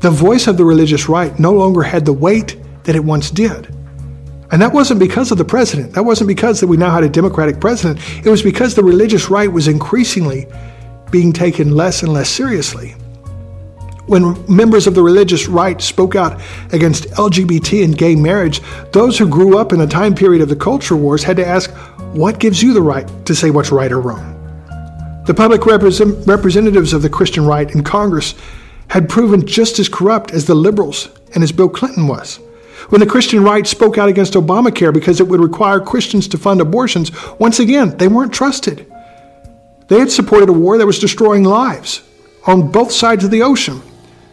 the 0.00 0.10
voice 0.10 0.46
of 0.46 0.56
the 0.56 0.64
religious 0.64 1.08
right 1.08 1.36
no 1.38 1.52
longer 1.52 1.82
had 1.82 2.04
the 2.04 2.12
weight 2.12 2.56
that 2.84 2.96
it 2.96 3.04
once 3.04 3.30
did. 3.30 3.74
And 4.52 4.62
that 4.62 4.72
wasn't 4.72 5.00
because 5.00 5.32
of 5.32 5.38
the 5.38 5.44
president. 5.44 5.92
That 5.94 6.04
wasn't 6.04 6.28
because 6.28 6.60
that 6.60 6.68
we 6.68 6.76
now 6.76 6.90
had 6.90 7.02
a 7.02 7.08
Democratic 7.08 7.60
president. 7.60 8.00
It 8.24 8.30
was 8.30 8.42
because 8.42 8.74
the 8.74 8.84
religious 8.84 9.28
right 9.28 9.50
was 9.50 9.66
increasingly 9.66 10.46
being 11.10 11.32
taken 11.32 11.74
less 11.74 12.02
and 12.02 12.12
less 12.12 12.28
seriously. 12.28 12.94
When 14.06 14.36
members 14.48 14.86
of 14.86 14.94
the 14.94 15.02
religious 15.02 15.48
right 15.48 15.80
spoke 15.82 16.14
out 16.14 16.40
against 16.72 17.06
LGBT 17.10 17.84
and 17.84 17.98
gay 17.98 18.14
marriage, 18.14 18.60
those 18.92 19.18
who 19.18 19.28
grew 19.28 19.58
up 19.58 19.72
in 19.72 19.80
the 19.80 19.86
time 19.86 20.14
period 20.14 20.42
of 20.42 20.48
the 20.48 20.54
culture 20.54 20.94
wars 20.94 21.24
had 21.24 21.36
to 21.38 21.46
ask, 21.46 21.70
what 22.12 22.38
gives 22.38 22.62
you 22.62 22.72
the 22.72 22.82
right 22.82 23.08
to 23.26 23.34
say 23.34 23.50
what's 23.50 23.72
right 23.72 23.90
or 23.90 24.00
wrong? 24.00 24.32
The 25.26 25.34
public 25.34 25.66
represent- 25.66 26.24
representatives 26.24 26.92
of 26.92 27.02
the 27.02 27.10
Christian 27.10 27.46
right 27.46 27.68
in 27.68 27.82
Congress 27.82 28.36
had 28.88 29.08
proven 29.08 29.44
just 29.44 29.80
as 29.80 29.88
corrupt 29.88 30.30
as 30.30 30.44
the 30.44 30.54
liberals 30.54 31.08
and 31.34 31.42
as 31.42 31.50
Bill 31.50 31.68
Clinton 31.68 32.06
was. 32.06 32.38
When 32.90 33.00
the 33.00 33.06
Christian 33.06 33.42
right 33.42 33.66
spoke 33.66 33.98
out 33.98 34.08
against 34.08 34.34
Obamacare 34.34 34.92
because 34.92 35.20
it 35.20 35.28
would 35.28 35.40
require 35.40 35.80
Christians 35.80 36.28
to 36.28 36.38
fund 36.38 36.60
abortions, 36.60 37.10
once 37.38 37.58
again, 37.58 37.96
they 37.96 38.08
weren't 38.08 38.32
trusted. 38.32 38.90
They 39.88 39.98
had 39.98 40.10
supported 40.10 40.48
a 40.48 40.52
war 40.52 40.78
that 40.78 40.86
was 40.86 40.98
destroying 40.98 41.44
lives 41.44 42.02
on 42.46 42.70
both 42.70 42.92
sides 42.92 43.24
of 43.24 43.30
the 43.30 43.42
ocean. 43.42 43.82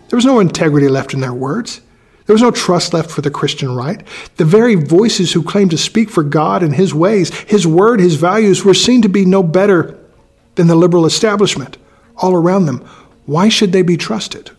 There 0.10 0.18
was 0.18 0.26
no 0.26 0.40
integrity 0.40 0.88
left 0.88 1.14
in 1.14 1.22
their 1.22 1.34
words. 1.34 1.82
There 2.26 2.34
was 2.34 2.42
no 2.42 2.52
trust 2.52 2.94
left 2.94 3.12
for 3.12 3.22
the 3.22 3.32
Christian 3.32 3.76
right. 3.76 4.02
The 4.38 4.46
very 4.46 4.76
voices 4.76 5.34
who 5.34 5.44
claimed 5.44 5.72
to 5.72 5.78
speak 5.78 6.10
for 6.10 6.24
God 6.24 6.64
and 6.64 6.76
His 6.76 6.94
ways, 6.94 7.32
His 7.42 7.68
word, 7.68 8.00
His 8.00 8.16
values, 8.16 8.64
were 8.64 8.74
seen 8.74 9.02
to 9.02 9.10
be 9.10 9.26
no 9.26 9.44
better 9.44 10.00
than 10.56 10.68
the 10.68 10.76
liberal 10.76 11.06
establishment 11.06 11.78
all 12.18 12.34
around 12.34 12.66
them, 12.66 12.88
why 13.26 13.50
should 13.50 13.72
they 13.72 13.82
be 13.82 13.98
trusted? 13.98 14.52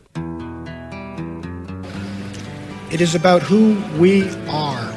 It 2.95 3.01
is 3.01 3.17
about 3.17 3.43
who 3.43 3.75
we 3.99 4.31
are. 4.47 4.95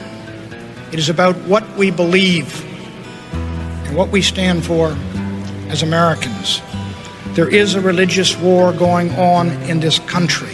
It 0.92 1.00
is 1.00 1.10
about 1.10 1.36
what 1.48 1.68
we 1.78 1.90
believe 1.90 2.64
and 3.34 3.98
what 3.98 4.10
we 4.10 4.22
stand 4.22 4.64
for 4.64 4.96
as 5.70 5.82
Americans. 5.82 6.62
There 7.30 7.50
is 7.50 7.74
a 7.74 7.82
religious 7.82 8.38
war 8.38 8.72
going 8.72 9.10
on 9.16 9.50
in 9.64 9.80
this 9.80 9.98
country. 9.98 10.54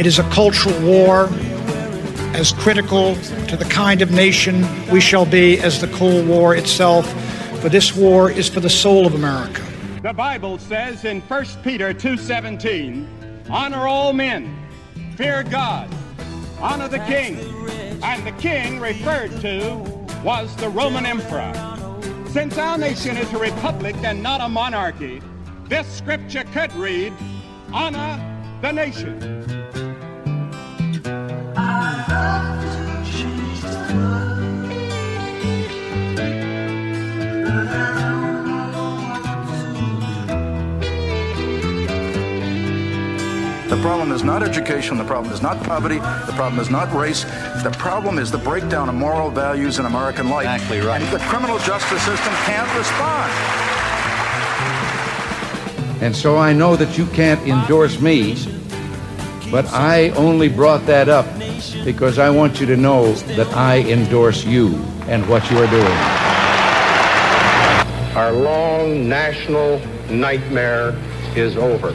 It 0.00 0.06
is 0.06 0.18
a 0.18 0.22
cultural 0.30 0.74
war 0.80 1.28
as 2.32 2.52
critical 2.52 3.14
to 3.48 3.54
the 3.54 3.66
kind 3.66 4.00
of 4.00 4.10
nation 4.10 4.66
we 4.90 5.02
shall 5.02 5.26
be 5.26 5.60
as 5.60 5.82
the 5.82 5.88
Cold 5.88 6.26
War 6.26 6.54
itself, 6.54 7.06
for 7.60 7.68
this 7.68 7.94
war 7.94 8.30
is 8.30 8.48
for 8.48 8.60
the 8.60 8.70
soul 8.70 9.06
of 9.06 9.14
America. 9.14 9.62
The 10.00 10.14
Bible 10.14 10.56
says 10.56 11.04
in 11.04 11.20
1 11.20 11.44
Peter 11.62 11.92
2:17, 11.92 13.06
honor 13.50 13.86
all 13.86 14.14
men, 14.14 14.56
fear 15.14 15.42
God, 15.42 15.94
honor 16.60 16.88
the 16.88 16.98
king. 17.00 17.38
And 18.02 18.26
the 18.26 18.32
king 18.32 18.80
referred 18.80 19.40
to 19.40 19.76
was 20.24 20.54
the 20.56 20.68
Roman 20.68 21.06
emperor. 21.06 21.52
Since 22.30 22.58
our 22.58 22.78
nation 22.78 23.16
is 23.16 23.32
a 23.32 23.38
republic 23.38 23.96
and 24.04 24.22
not 24.22 24.40
a 24.40 24.48
monarchy, 24.48 25.22
this 25.68 25.86
scripture 25.86 26.44
could 26.52 26.72
read, 26.74 27.12
honor 27.72 28.18
the 28.62 28.72
nation. 28.72 29.44
Ah. 31.56 32.07
The 43.78 43.84
problem 43.84 44.10
is 44.10 44.24
not 44.24 44.42
education, 44.42 44.98
the 44.98 45.04
problem 45.04 45.32
is 45.32 45.40
not 45.40 45.62
poverty, 45.62 45.98
the 45.98 46.32
problem 46.34 46.58
is 46.58 46.68
not 46.68 46.92
race, 46.92 47.22
the 47.62 47.72
problem 47.78 48.18
is 48.18 48.28
the 48.28 48.38
breakdown 48.38 48.88
of 48.88 48.96
moral 48.96 49.30
values 49.30 49.78
in 49.78 49.86
American 49.86 50.28
life. 50.28 50.52
Exactly 50.52 50.80
right. 50.80 51.00
And 51.00 51.12
the 51.12 51.24
criminal 51.26 51.60
justice 51.60 52.02
system 52.02 52.32
can't 52.42 52.68
respond. 52.76 53.32
And 56.02 56.14
so 56.14 56.36
I 56.36 56.52
know 56.52 56.74
that 56.74 56.98
you 56.98 57.06
can't 57.06 57.40
endorse 57.46 58.00
me, 58.00 58.34
but 59.48 59.64
I 59.66 60.08
only 60.16 60.48
brought 60.48 60.84
that 60.86 61.08
up 61.08 61.26
because 61.84 62.18
I 62.18 62.30
want 62.30 62.58
you 62.58 62.66
to 62.66 62.76
know 62.76 63.12
that 63.12 63.46
I 63.56 63.82
endorse 63.82 64.44
you 64.44 64.74
and 65.06 65.24
what 65.28 65.48
you 65.52 65.58
are 65.58 65.70
doing. 65.70 65.98
Our 68.16 68.32
long 68.32 69.08
national 69.08 69.80
nightmare 70.10 70.98
is 71.36 71.56
over. 71.56 71.94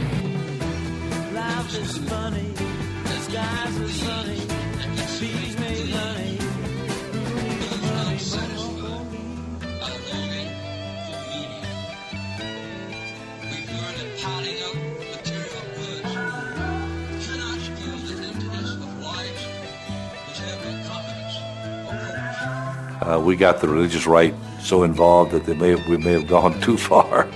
We 23.23 23.35
got 23.35 23.61
the 23.61 23.67
religious 23.67 24.05
right 24.05 24.33
so 24.59 24.83
involved 24.83 25.31
that 25.31 25.45
they 25.45 25.55
may 25.55 25.69
have, 25.69 25.87
we 25.87 25.97
may 25.97 26.11
have 26.11 26.27
gone 26.27 26.59
too 26.61 26.77
far. 26.77 27.27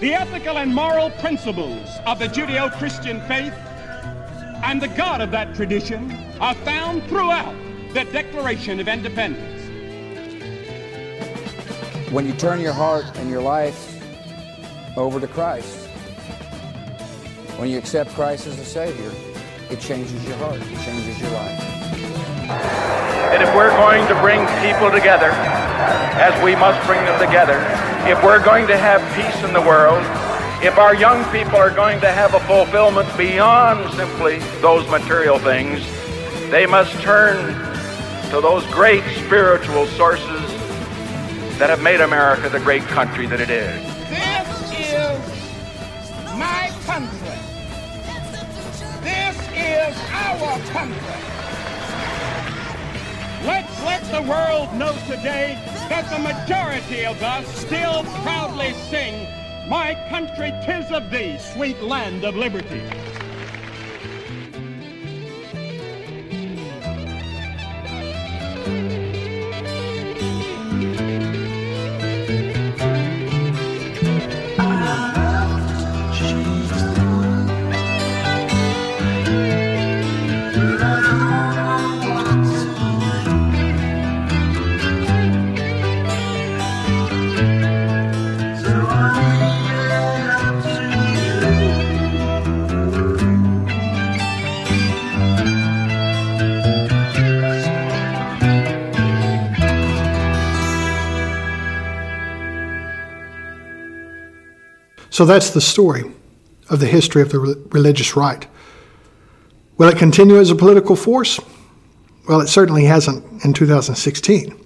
The 0.00 0.14
ethical 0.14 0.58
and 0.58 0.74
moral 0.74 1.10
principles 1.10 1.88
of 2.06 2.18
the 2.18 2.26
Judeo 2.26 2.70
Christian 2.78 3.20
faith 3.28 3.52
and 4.62 4.80
the 4.80 4.88
God 4.88 5.20
of 5.20 5.30
that 5.30 5.54
tradition 5.54 6.10
are 6.40 6.54
found 6.54 7.02
throughout 7.04 7.54
the 7.92 8.04
Declaration 8.04 8.80
of 8.80 8.88
Independence. 8.88 9.58
When 12.12 12.26
you 12.26 12.32
turn 12.34 12.60
your 12.60 12.72
heart 12.72 13.04
and 13.18 13.30
your 13.30 13.42
life 13.42 14.02
over 14.96 15.20
to 15.20 15.28
Christ, 15.28 15.86
when 17.58 17.68
you 17.68 17.78
accept 17.78 18.10
Christ 18.14 18.46
as 18.46 18.58
a 18.58 18.64
Savior, 18.64 19.12
it 19.70 19.80
changes 19.80 20.26
your 20.26 20.36
heart, 20.38 20.60
it 20.60 20.84
changes 20.84 21.20
your 21.20 21.30
life. 21.30 21.69
And 23.32 23.42
if 23.42 23.54
we're 23.54 23.70
going 23.70 24.06
to 24.08 24.14
bring 24.20 24.40
people 24.60 24.90
together, 24.90 25.30
as 26.20 26.34
we 26.44 26.56
must 26.56 26.84
bring 26.86 27.04
them 27.04 27.18
together, 27.18 27.58
if 28.10 28.22
we're 28.24 28.42
going 28.44 28.66
to 28.66 28.76
have 28.76 29.00
peace 29.14 29.44
in 29.44 29.52
the 29.52 29.60
world, 29.60 30.02
if 30.62 30.76
our 30.78 30.94
young 30.94 31.24
people 31.32 31.56
are 31.56 31.70
going 31.70 32.00
to 32.00 32.10
have 32.10 32.34
a 32.34 32.40
fulfillment 32.40 33.08
beyond 33.16 33.92
simply 33.94 34.38
those 34.60 34.88
material 34.90 35.38
things, 35.38 35.80
they 36.50 36.66
must 36.66 36.92
turn 37.02 37.36
to 38.30 38.40
those 38.40 38.66
great 38.66 39.04
spiritual 39.24 39.86
sources 39.86 40.50
that 41.58 41.70
have 41.70 41.82
made 41.82 42.00
America 42.00 42.48
the 42.48 42.60
great 42.60 42.82
country 42.82 43.26
that 43.26 43.40
it 43.40 43.50
is. 43.50 43.82
This 44.08 44.48
is 44.92 45.20
my 46.38 46.70
country. 46.84 47.38
This 49.02 49.36
is 49.54 49.96
our 50.12 50.58
country. 50.72 51.39
Let's 53.84 54.08
the 54.10 54.22
world 54.22 54.72
know 54.74 54.92
today 55.06 55.58
that 55.88 56.10
the 56.10 56.18
majority 56.18 57.06
of 57.06 57.22
us 57.22 57.46
still 57.56 58.04
proudly 58.22 58.74
sing, 58.90 59.26
My 59.68 59.94
country, 60.10 60.52
tis 60.62 60.90
of 60.90 61.10
thee, 61.10 61.38
sweet 61.38 61.80
land 61.82 62.24
of 62.24 62.36
liberty. 62.36 62.82
So 105.20 105.26
that's 105.26 105.50
the 105.50 105.60
story 105.60 106.04
of 106.70 106.80
the 106.80 106.86
history 106.86 107.20
of 107.20 107.28
the 107.28 107.38
re- 107.40 107.54
religious 107.72 108.16
right. 108.16 108.46
Will 109.76 109.90
it 109.90 109.98
continue 109.98 110.38
as 110.38 110.50
a 110.50 110.54
political 110.54 110.96
force? 110.96 111.38
Well, 112.26 112.40
it 112.40 112.46
certainly 112.46 112.84
hasn't 112.84 113.44
in 113.44 113.52
2016. 113.52 114.58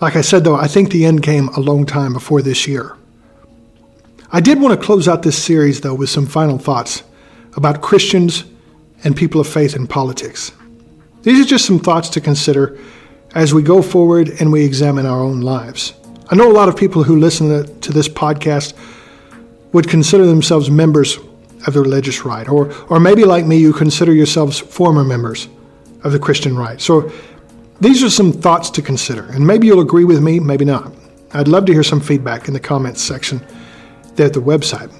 Like 0.00 0.16
I 0.16 0.22
said, 0.22 0.42
though, 0.42 0.56
I 0.56 0.66
think 0.66 0.90
the 0.90 1.04
end 1.04 1.22
came 1.22 1.46
a 1.50 1.60
long 1.60 1.86
time 1.86 2.12
before 2.12 2.42
this 2.42 2.66
year. 2.66 2.96
I 4.32 4.40
did 4.40 4.60
want 4.60 4.76
to 4.76 4.84
close 4.84 5.06
out 5.06 5.22
this 5.22 5.40
series, 5.40 5.80
though, 5.80 5.94
with 5.94 6.10
some 6.10 6.26
final 6.26 6.58
thoughts 6.58 7.04
about 7.56 7.80
Christians 7.80 8.46
and 9.04 9.16
people 9.16 9.40
of 9.40 9.46
faith 9.46 9.76
in 9.76 9.86
politics. 9.86 10.50
These 11.22 11.46
are 11.46 11.48
just 11.48 11.66
some 11.66 11.78
thoughts 11.78 12.08
to 12.08 12.20
consider 12.20 12.76
as 13.32 13.54
we 13.54 13.62
go 13.62 13.80
forward 13.80 14.28
and 14.40 14.50
we 14.50 14.64
examine 14.64 15.06
our 15.06 15.20
own 15.20 15.40
lives. 15.40 15.92
I 16.32 16.34
know 16.34 16.50
a 16.50 16.52
lot 16.52 16.68
of 16.68 16.76
people 16.76 17.04
who 17.04 17.20
listen 17.20 17.80
to 17.80 17.92
this 17.92 18.08
podcast 18.08 18.74
would 19.72 19.88
consider 19.88 20.26
themselves 20.26 20.70
members 20.70 21.18
of 21.66 21.74
the 21.74 21.80
religious 21.80 22.24
right, 22.24 22.48
or, 22.48 22.72
or 22.84 23.00
maybe 23.00 23.24
like 23.24 23.44
me, 23.44 23.58
you 23.58 23.72
consider 23.72 24.12
yourselves 24.12 24.58
former 24.58 25.04
members 25.04 25.48
of 26.04 26.12
the 26.12 26.18
Christian 26.18 26.56
right. 26.56 26.80
So 26.80 27.12
these 27.80 28.02
are 28.02 28.10
some 28.10 28.32
thoughts 28.32 28.70
to 28.70 28.82
consider, 28.82 29.24
and 29.24 29.46
maybe 29.46 29.66
you'll 29.66 29.80
agree 29.80 30.04
with 30.04 30.22
me, 30.22 30.40
maybe 30.40 30.64
not. 30.64 30.92
I'd 31.32 31.48
love 31.48 31.66
to 31.66 31.72
hear 31.72 31.82
some 31.82 32.00
feedback 32.00 32.48
in 32.48 32.54
the 32.54 32.60
comments 32.60 33.02
section 33.02 33.44
there 34.14 34.26
at 34.26 34.32
the 34.32 34.40
website. 34.40 34.92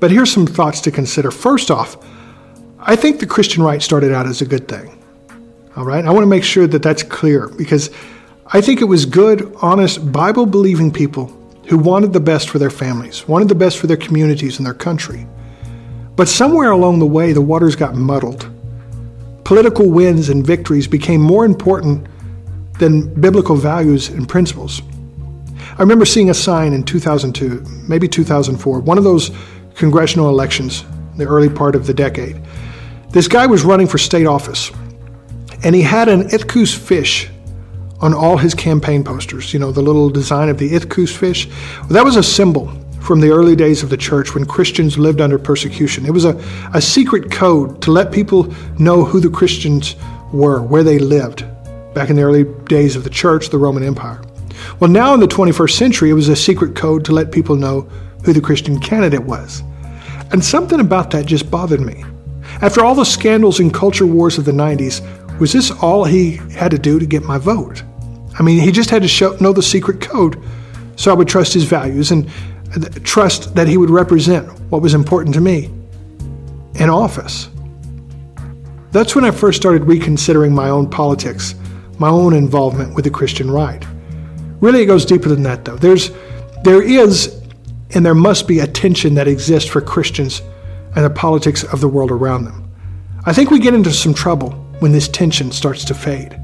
But 0.00 0.10
here's 0.10 0.32
some 0.32 0.46
thoughts 0.46 0.80
to 0.82 0.90
consider. 0.90 1.30
First 1.30 1.70
off, 1.70 1.96
I 2.78 2.96
think 2.96 3.20
the 3.20 3.26
Christian 3.26 3.62
right 3.62 3.82
started 3.82 4.12
out 4.12 4.26
as 4.26 4.42
a 4.42 4.46
good 4.46 4.68
thing. 4.68 5.02
All 5.76 5.84
right? 5.84 6.04
I 6.04 6.10
want 6.10 6.22
to 6.22 6.26
make 6.26 6.44
sure 6.44 6.66
that 6.66 6.82
that's 6.82 7.02
clear 7.02 7.48
because 7.48 7.90
I 8.46 8.60
think 8.60 8.80
it 8.80 8.84
was 8.84 9.06
good, 9.06 9.54
honest, 9.60 10.12
Bible 10.12 10.46
believing 10.46 10.92
people 10.92 11.26
who 11.66 11.78
wanted 11.78 12.12
the 12.12 12.20
best 12.20 12.50
for 12.50 12.58
their 12.58 12.70
families, 12.70 13.26
wanted 13.26 13.48
the 13.48 13.54
best 13.54 13.78
for 13.78 13.86
their 13.86 13.96
communities 13.96 14.58
and 14.58 14.66
their 14.66 14.74
country. 14.74 15.26
But 16.16 16.28
somewhere 16.28 16.70
along 16.70 16.98
the 16.98 17.06
way, 17.06 17.32
the 17.32 17.40
waters 17.40 17.74
got 17.76 17.94
muddled. 17.94 18.48
Political 19.44 19.90
wins 19.90 20.28
and 20.28 20.46
victories 20.46 20.86
became 20.86 21.20
more 21.20 21.44
important 21.44 22.06
than 22.78 23.12
biblical 23.20 23.56
values 23.56 24.08
and 24.08 24.28
principles. 24.28 24.82
I 25.76 25.80
remember 25.80 26.04
seeing 26.04 26.30
a 26.30 26.34
sign 26.34 26.72
in 26.72 26.84
2002, 26.84 27.64
maybe 27.88 28.08
2004, 28.08 28.80
one 28.80 28.98
of 28.98 29.04
those 29.04 29.30
congressional 29.74 30.28
elections, 30.28 30.84
in 31.12 31.18
the 31.18 31.26
early 31.26 31.48
part 31.48 31.74
of 31.74 31.86
the 31.86 31.94
decade. 31.94 32.40
This 33.10 33.28
guy 33.28 33.46
was 33.46 33.64
running 33.64 33.86
for 33.86 33.98
state 33.98 34.26
office, 34.26 34.70
and 35.64 35.74
he 35.74 35.82
had 35.82 36.08
an 36.08 36.28
Ichthus 36.28 36.76
fish 36.76 37.28
on 38.00 38.14
all 38.14 38.36
his 38.36 38.54
campaign 38.54 39.04
posters. 39.04 39.52
You 39.52 39.60
know, 39.60 39.72
the 39.72 39.82
little 39.82 40.10
design 40.10 40.48
of 40.48 40.58
the 40.58 40.70
Ichthus 40.70 41.16
fish. 41.16 41.48
Well, 41.80 41.90
that 41.90 42.04
was 42.04 42.16
a 42.16 42.22
symbol 42.22 42.72
from 43.00 43.20
the 43.20 43.30
early 43.30 43.54
days 43.54 43.82
of 43.82 43.90
the 43.90 43.96
church 43.96 44.34
when 44.34 44.46
Christians 44.46 44.96
lived 44.96 45.20
under 45.20 45.38
persecution. 45.38 46.06
It 46.06 46.12
was 46.12 46.24
a, 46.24 46.36
a 46.72 46.80
secret 46.80 47.30
code 47.30 47.82
to 47.82 47.90
let 47.90 48.10
people 48.10 48.52
know 48.78 49.04
who 49.04 49.20
the 49.20 49.28
Christians 49.28 49.96
were, 50.32 50.62
where 50.62 50.82
they 50.82 50.98
lived, 50.98 51.44
back 51.94 52.08
in 52.08 52.16
the 52.16 52.22
early 52.22 52.44
days 52.64 52.96
of 52.96 53.04
the 53.04 53.10
church, 53.10 53.50
the 53.50 53.58
Roman 53.58 53.82
Empire. 53.82 54.22
Well, 54.80 54.90
now 54.90 55.14
in 55.14 55.20
the 55.20 55.26
21st 55.26 55.72
century, 55.72 56.10
it 56.10 56.14
was 56.14 56.28
a 56.28 56.36
secret 56.36 56.74
code 56.74 57.04
to 57.04 57.12
let 57.12 57.30
people 57.30 57.56
know 57.56 57.82
who 58.24 58.32
the 58.32 58.40
Christian 58.40 58.80
candidate 58.80 59.22
was. 59.22 59.62
And 60.32 60.42
something 60.42 60.80
about 60.80 61.10
that 61.10 61.26
just 61.26 61.50
bothered 61.50 61.80
me. 61.80 62.04
After 62.62 62.84
all 62.84 62.94
the 62.94 63.04
scandals 63.04 63.60
and 63.60 63.72
culture 63.72 64.06
wars 64.06 64.38
of 64.38 64.44
the 64.44 64.52
90s, 64.52 65.02
was 65.38 65.52
this 65.52 65.70
all 65.70 66.04
he 66.04 66.36
had 66.52 66.70
to 66.70 66.78
do 66.78 66.98
to 66.98 67.06
get 67.06 67.22
my 67.24 67.38
vote? 67.38 67.82
I 68.38 68.42
mean, 68.42 68.60
he 68.60 68.72
just 68.72 68.90
had 68.90 69.02
to 69.02 69.08
show, 69.08 69.36
know 69.36 69.52
the 69.52 69.62
secret 69.62 70.00
code 70.00 70.42
so 70.96 71.10
I 71.10 71.14
would 71.14 71.28
trust 71.28 71.54
his 71.54 71.64
values 71.64 72.10
and 72.10 72.28
uh, 72.74 72.88
trust 73.02 73.54
that 73.54 73.68
he 73.68 73.76
would 73.76 73.90
represent 73.90 74.46
what 74.70 74.82
was 74.82 74.94
important 74.94 75.34
to 75.34 75.40
me 75.40 75.70
in 76.74 76.90
office. 76.90 77.48
That's 78.92 79.14
when 79.14 79.24
I 79.24 79.30
first 79.30 79.60
started 79.60 79.84
reconsidering 79.84 80.54
my 80.54 80.68
own 80.68 80.88
politics, 80.88 81.54
my 81.98 82.08
own 82.08 82.32
involvement 82.32 82.94
with 82.94 83.04
the 83.04 83.10
Christian 83.10 83.50
right. 83.50 83.84
Really, 84.60 84.82
it 84.82 84.86
goes 84.86 85.04
deeper 85.04 85.28
than 85.28 85.42
that, 85.42 85.64
though. 85.64 85.76
There's, 85.76 86.10
there 86.62 86.82
is, 86.82 87.42
and 87.90 88.06
there 88.06 88.14
must 88.14 88.46
be 88.46 88.60
a 88.60 88.66
tension 88.66 89.14
that 89.14 89.26
exists 89.26 89.68
for 89.68 89.80
Christians 89.80 90.42
and 90.94 91.04
the 91.04 91.10
politics 91.10 91.64
of 91.64 91.80
the 91.80 91.88
world 91.88 92.12
around 92.12 92.44
them. 92.44 92.72
I 93.26 93.32
think 93.32 93.50
we 93.50 93.58
get 93.58 93.74
into 93.74 93.92
some 93.92 94.14
trouble 94.14 94.63
when 94.80 94.92
this 94.92 95.08
tension 95.08 95.52
starts 95.52 95.84
to 95.84 95.94
fade. 95.94 96.38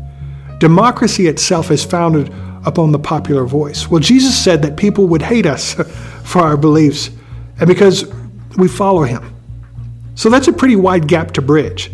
Democracy 0.58 1.26
itself 1.26 1.70
is 1.70 1.84
founded 1.84 2.32
upon 2.66 2.92
the 2.92 2.98
popular 2.98 3.44
voice. 3.44 3.88
Well, 3.88 4.00
Jesus 4.00 4.36
said 4.36 4.62
that 4.62 4.76
people 4.76 5.06
would 5.08 5.22
hate 5.22 5.46
us 5.46 5.74
for 6.24 6.40
our 6.40 6.56
beliefs 6.56 7.10
and 7.58 7.66
because 7.66 8.04
we 8.56 8.68
follow 8.68 9.02
him. 9.02 9.34
So 10.14 10.28
that's 10.28 10.48
a 10.48 10.52
pretty 10.52 10.76
wide 10.76 11.08
gap 11.08 11.32
to 11.32 11.42
bridge. 11.42 11.90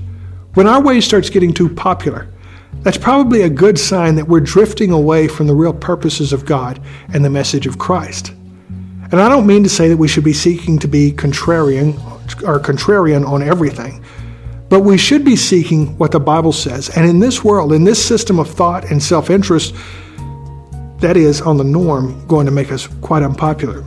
When 0.54 0.66
our 0.66 0.82
way 0.82 1.00
starts 1.00 1.30
getting 1.30 1.52
too 1.52 1.68
popular, 1.68 2.28
that's 2.82 2.98
probably 2.98 3.42
a 3.42 3.48
good 3.48 3.78
sign 3.78 4.14
that 4.16 4.28
we're 4.28 4.40
drifting 4.40 4.90
away 4.90 5.28
from 5.28 5.46
the 5.46 5.54
real 5.54 5.72
purposes 5.72 6.32
of 6.32 6.44
God 6.44 6.80
and 7.12 7.24
the 7.24 7.30
message 7.30 7.66
of 7.66 7.78
Christ. 7.78 8.30
And 9.12 9.20
I 9.20 9.28
don't 9.28 9.46
mean 9.46 9.62
to 9.62 9.68
say 9.68 9.88
that 9.88 9.96
we 9.96 10.08
should 10.08 10.24
be 10.24 10.32
seeking 10.32 10.78
to 10.80 10.88
be 10.88 11.12
contrarian 11.12 11.94
or 12.42 12.58
contrarian 12.58 13.26
on 13.26 13.42
everything, 13.42 14.04
but 14.68 14.80
we 14.80 14.98
should 14.98 15.24
be 15.24 15.36
seeking 15.36 15.96
what 15.98 16.10
the 16.10 16.20
Bible 16.20 16.52
says. 16.52 16.88
And 16.96 17.08
in 17.08 17.20
this 17.20 17.44
world, 17.44 17.72
in 17.72 17.84
this 17.84 18.04
system 18.04 18.38
of 18.38 18.48
thought 18.48 18.90
and 18.90 19.02
self 19.02 19.30
interest, 19.30 19.74
that 20.98 21.16
is, 21.16 21.40
on 21.40 21.56
the 21.56 21.64
norm, 21.64 22.26
going 22.26 22.46
to 22.46 22.52
make 22.52 22.72
us 22.72 22.86
quite 23.00 23.22
unpopular. 23.22 23.84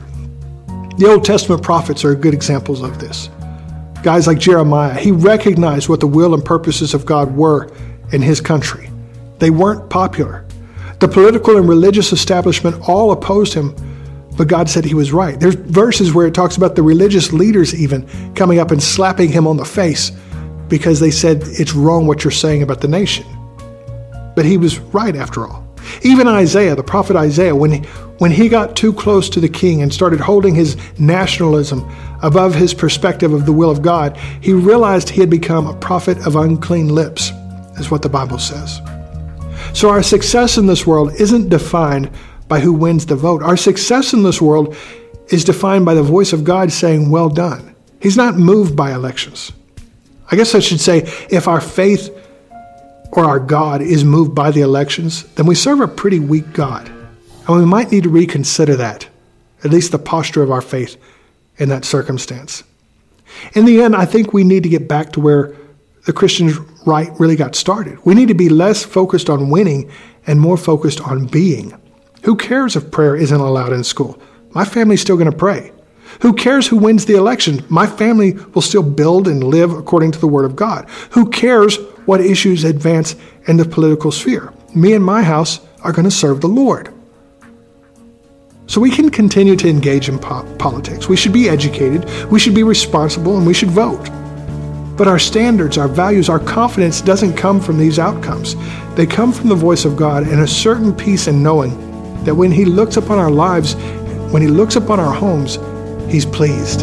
The 0.96 1.06
Old 1.08 1.24
Testament 1.24 1.62
prophets 1.62 2.04
are 2.04 2.14
good 2.14 2.34
examples 2.34 2.82
of 2.82 2.98
this. 2.98 3.28
Guys 4.02 4.26
like 4.26 4.38
Jeremiah, 4.38 4.98
he 4.98 5.12
recognized 5.12 5.88
what 5.88 6.00
the 6.00 6.06
will 6.06 6.34
and 6.34 6.44
purposes 6.44 6.94
of 6.94 7.04
God 7.04 7.36
were 7.36 7.70
in 8.12 8.22
his 8.22 8.40
country. 8.40 8.90
They 9.38 9.50
weren't 9.50 9.90
popular. 9.90 10.46
The 11.00 11.08
political 11.08 11.56
and 11.56 11.68
religious 11.68 12.12
establishment 12.12 12.88
all 12.88 13.10
opposed 13.12 13.54
him, 13.54 13.74
but 14.36 14.48
God 14.48 14.68
said 14.68 14.84
he 14.84 14.94
was 14.94 15.12
right. 15.12 15.38
There's 15.38 15.54
verses 15.54 16.14
where 16.14 16.26
it 16.26 16.34
talks 16.34 16.56
about 16.56 16.76
the 16.76 16.82
religious 16.82 17.32
leaders 17.32 17.74
even 17.74 18.06
coming 18.34 18.58
up 18.58 18.70
and 18.70 18.82
slapping 18.82 19.30
him 19.30 19.46
on 19.46 19.56
the 19.56 19.64
face 19.64 20.12
because 20.70 21.00
they 21.00 21.10
said 21.10 21.42
it's 21.44 21.74
wrong 21.74 22.06
what 22.06 22.24
you're 22.24 22.30
saying 22.30 22.62
about 22.62 22.80
the 22.80 22.88
nation. 22.88 23.26
But 24.34 24.46
he 24.46 24.56
was 24.56 24.78
right 24.78 25.14
after 25.14 25.46
all. 25.46 25.66
Even 26.02 26.28
Isaiah, 26.28 26.74
the 26.74 26.82
prophet 26.82 27.16
Isaiah, 27.16 27.54
when 27.54 27.72
he, 27.72 27.78
when 28.18 28.30
he 28.30 28.48
got 28.48 28.76
too 28.76 28.92
close 28.92 29.28
to 29.30 29.40
the 29.40 29.48
king 29.48 29.82
and 29.82 29.92
started 29.92 30.20
holding 30.20 30.54
his 30.54 30.76
nationalism 30.98 31.90
above 32.22 32.54
his 32.54 32.72
perspective 32.72 33.32
of 33.32 33.44
the 33.44 33.52
will 33.52 33.70
of 33.70 33.82
God, 33.82 34.16
he 34.40 34.52
realized 34.52 35.10
he 35.10 35.20
had 35.20 35.30
become 35.30 35.66
a 35.66 35.74
prophet 35.74 36.24
of 36.26 36.36
unclean 36.36 36.88
lips, 36.88 37.32
is 37.78 37.90
what 37.90 38.02
the 38.02 38.08
Bible 38.08 38.38
says. 38.38 38.80
So 39.72 39.90
our 39.90 40.02
success 40.02 40.58
in 40.58 40.66
this 40.66 40.86
world 40.86 41.12
isn't 41.14 41.48
defined 41.48 42.10
by 42.48 42.60
who 42.60 42.72
wins 42.72 43.06
the 43.06 43.16
vote. 43.16 43.42
Our 43.42 43.56
success 43.56 44.12
in 44.12 44.22
this 44.22 44.40
world 44.40 44.76
is 45.28 45.44
defined 45.44 45.84
by 45.84 45.94
the 45.94 46.02
voice 46.02 46.32
of 46.32 46.44
God 46.44 46.72
saying, 46.72 47.10
Well 47.10 47.28
done. 47.28 47.74
He's 48.00 48.16
not 48.16 48.36
moved 48.36 48.74
by 48.74 48.92
elections. 48.92 49.52
I 50.30 50.36
guess 50.36 50.54
I 50.54 50.60
should 50.60 50.80
say, 50.80 50.98
if 51.30 51.48
our 51.48 51.60
faith 51.60 52.10
or 53.12 53.24
our 53.24 53.40
God 53.40 53.82
is 53.82 54.04
moved 54.04 54.34
by 54.34 54.50
the 54.50 54.60
elections, 54.60 55.24
then 55.34 55.46
we 55.46 55.54
serve 55.54 55.80
a 55.80 55.88
pretty 55.88 56.20
weak 56.20 56.52
God. 56.52 56.88
And 57.48 57.56
we 57.56 57.66
might 57.66 57.90
need 57.90 58.04
to 58.04 58.08
reconsider 58.08 58.76
that, 58.76 59.08
at 59.64 59.70
least 59.70 59.90
the 59.90 59.98
posture 59.98 60.42
of 60.42 60.50
our 60.50 60.60
faith 60.60 60.96
in 61.58 61.68
that 61.70 61.84
circumstance. 61.84 62.62
In 63.54 63.64
the 63.64 63.82
end, 63.82 63.96
I 63.96 64.06
think 64.06 64.32
we 64.32 64.44
need 64.44 64.62
to 64.62 64.68
get 64.68 64.88
back 64.88 65.12
to 65.12 65.20
where 65.20 65.56
the 66.06 66.12
Christian 66.12 66.50
right 66.86 67.10
really 67.18 67.36
got 67.36 67.54
started. 67.54 67.98
We 68.04 68.14
need 68.14 68.28
to 68.28 68.34
be 68.34 68.48
less 68.48 68.84
focused 68.84 69.28
on 69.28 69.50
winning 69.50 69.90
and 70.26 70.40
more 70.40 70.56
focused 70.56 71.00
on 71.00 71.26
being. 71.26 71.78
Who 72.22 72.36
cares 72.36 72.76
if 72.76 72.90
prayer 72.90 73.16
isn't 73.16 73.40
allowed 73.40 73.72
in 73.72 73.84
school? 73.84 74.20
My 74.50 74.64
family's 74.64 75.00
still 75.00 75.16
going 75.16 75.30
to 75.30 75.36
pray. 75.36 75.72
Who 76.20 76.32
cares 76.32 76.66
who 76.66 76.76
wins 76.76 77.06
the 77.06 77.14
election? 77.14 77.64
My 77.68 77.86
family 77.86 78.32
will 78.54 78.62
still 78.62 78.82
build 78.82 79.28
and 79.28 79.42
live 79.44 79.72
according 79.72 80.12
to 80.12 80.18
the 80.18 80.26
Word 80.26 80.44
of 80.44 80.56
God. 80.56 80.88
Who 81.10 81.30
cares 81.30 81.76
what 82.06 82.20
issues 82.20 82.64
advance 82.64 83.16
in 83.46 83.56
the 83.56 83.64
political 83.64 84.12
sphere? 84.12 84.52
Me 84.74 84.92
and 84.92 85.04
my 85.04 85.22
house 85.22 85.60
are 85.82 85.92
going 85.92 86.04
to 86.04 86.10
serve 86.10 86.40
the 86.40 86.48
Lord. 86.48 86.92
So 88.66 88.80
we 88.80 88.90
can 88.90 89.10
continue 89.10 89.56
to 89.56 89.68
engage 89.68 90.08
in 90.08 90.18
po- 90.18 90.44
politics. 90.56 91.08
We 91.08 91.16
should 91.16 91.32
be 91.32 91.48
educated, 91.48 92.04
we 92.30 92.38
should 92.38 92.54
be 92.54 92.62
responsible, 92.62 93.36
and 93.36 93.46
we 93.46 93.54
should 93.54 93.70
vote. 93.70 94.08
But 94.96 95.08
our 95.08 95.18
standards, 95.18 95.78
our 95.78 95.88
values, 95.88 96.28
our 96.28 96.38
confidence 96.38 97.00
doesn't 97.00 97.34
come 97.34 97.60
from 97.60 97.78
these 97.78 97.98
outcomes. 97.98 98.54
They 98.96 99.06
come 99.06 99.32
from 99.32 99.48
the 99.48 99.54
voice 99.54 99.84
of 99.84 99.96
God 99.96 100.28
and 100.28 100.42
a 100.42 100.46
certain 100.46 100.94
peace 100.94 101.26
in 101.26 101.42
knowing 101.42 101.74
that 102.24 102.34
when 102.34 102.52
He 102.52 102.64
looks 102.64 102.96
upon 102.96 103.18
our 103.18 103.30
lives, 103.30 103.74
when 104.30 104.42
He 104.42 104.48
looks 104.48 104.76
upon 104.76 105.00
our 105.00 105.12
homes, 105.12 105.56
He's 106.10 106.26
pleased. 106.26 106.80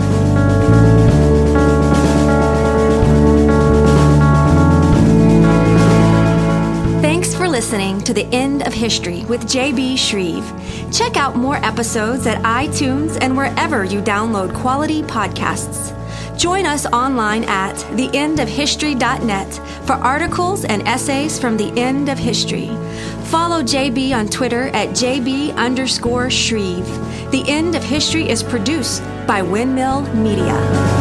Thanks 7.02 7.36
for 7.36 7.50
listening 7.50 8.00
to 8.04 8.14
The 8.14 8.26
End 8.28 8.66
of 8.66 8.74
History 8.74 9.26
with 9.26 9.46
J.B. 9.50 9.98
Shreve. 9.98 10.46
Check 10.94 11.18
out 11.18 11.36
more 11.36 11.58
episodes 11.58 12.26
at 12.26 12.42
iTunes 12.44 13.18
and 13.22 13.36
wherever 13.36 13.84
you 13.84 14.02
download 14.02 14.56
quality 14.56 15.02
podcasts. 15.02 15.94
Join 16.38 16.66
us 16.66 16.86
online 16.86 17.44
at 17.46 17.76
theendofhistory.net 17.98 19.54
for 19.86 19.94
articles 19.94 20.64
and 20.64 20.88
essays 20.88 21.38
from 21.38 21.58
the 21.58 21.78
end 21.78 22.08
of 22.08 22.18
history. 22.18 22.68
Follow 23.26 23.62
JB 23.62 24.16
on 24.16 24.28
Twitter 24.28 24.68
at 24.70 24.90
JB 24.90 25.56
underscore 25.56 26.30
Shreve. 26.30 26.88
The 27.32 27.44
End 27.48 27.76
of 27.76 27.84
History 27.84 28.30
is 28.30 28.42
produced 28.42 29.02
by 29.28 29.42
Windmill 29.42 30.02
Media. 30.16 30.97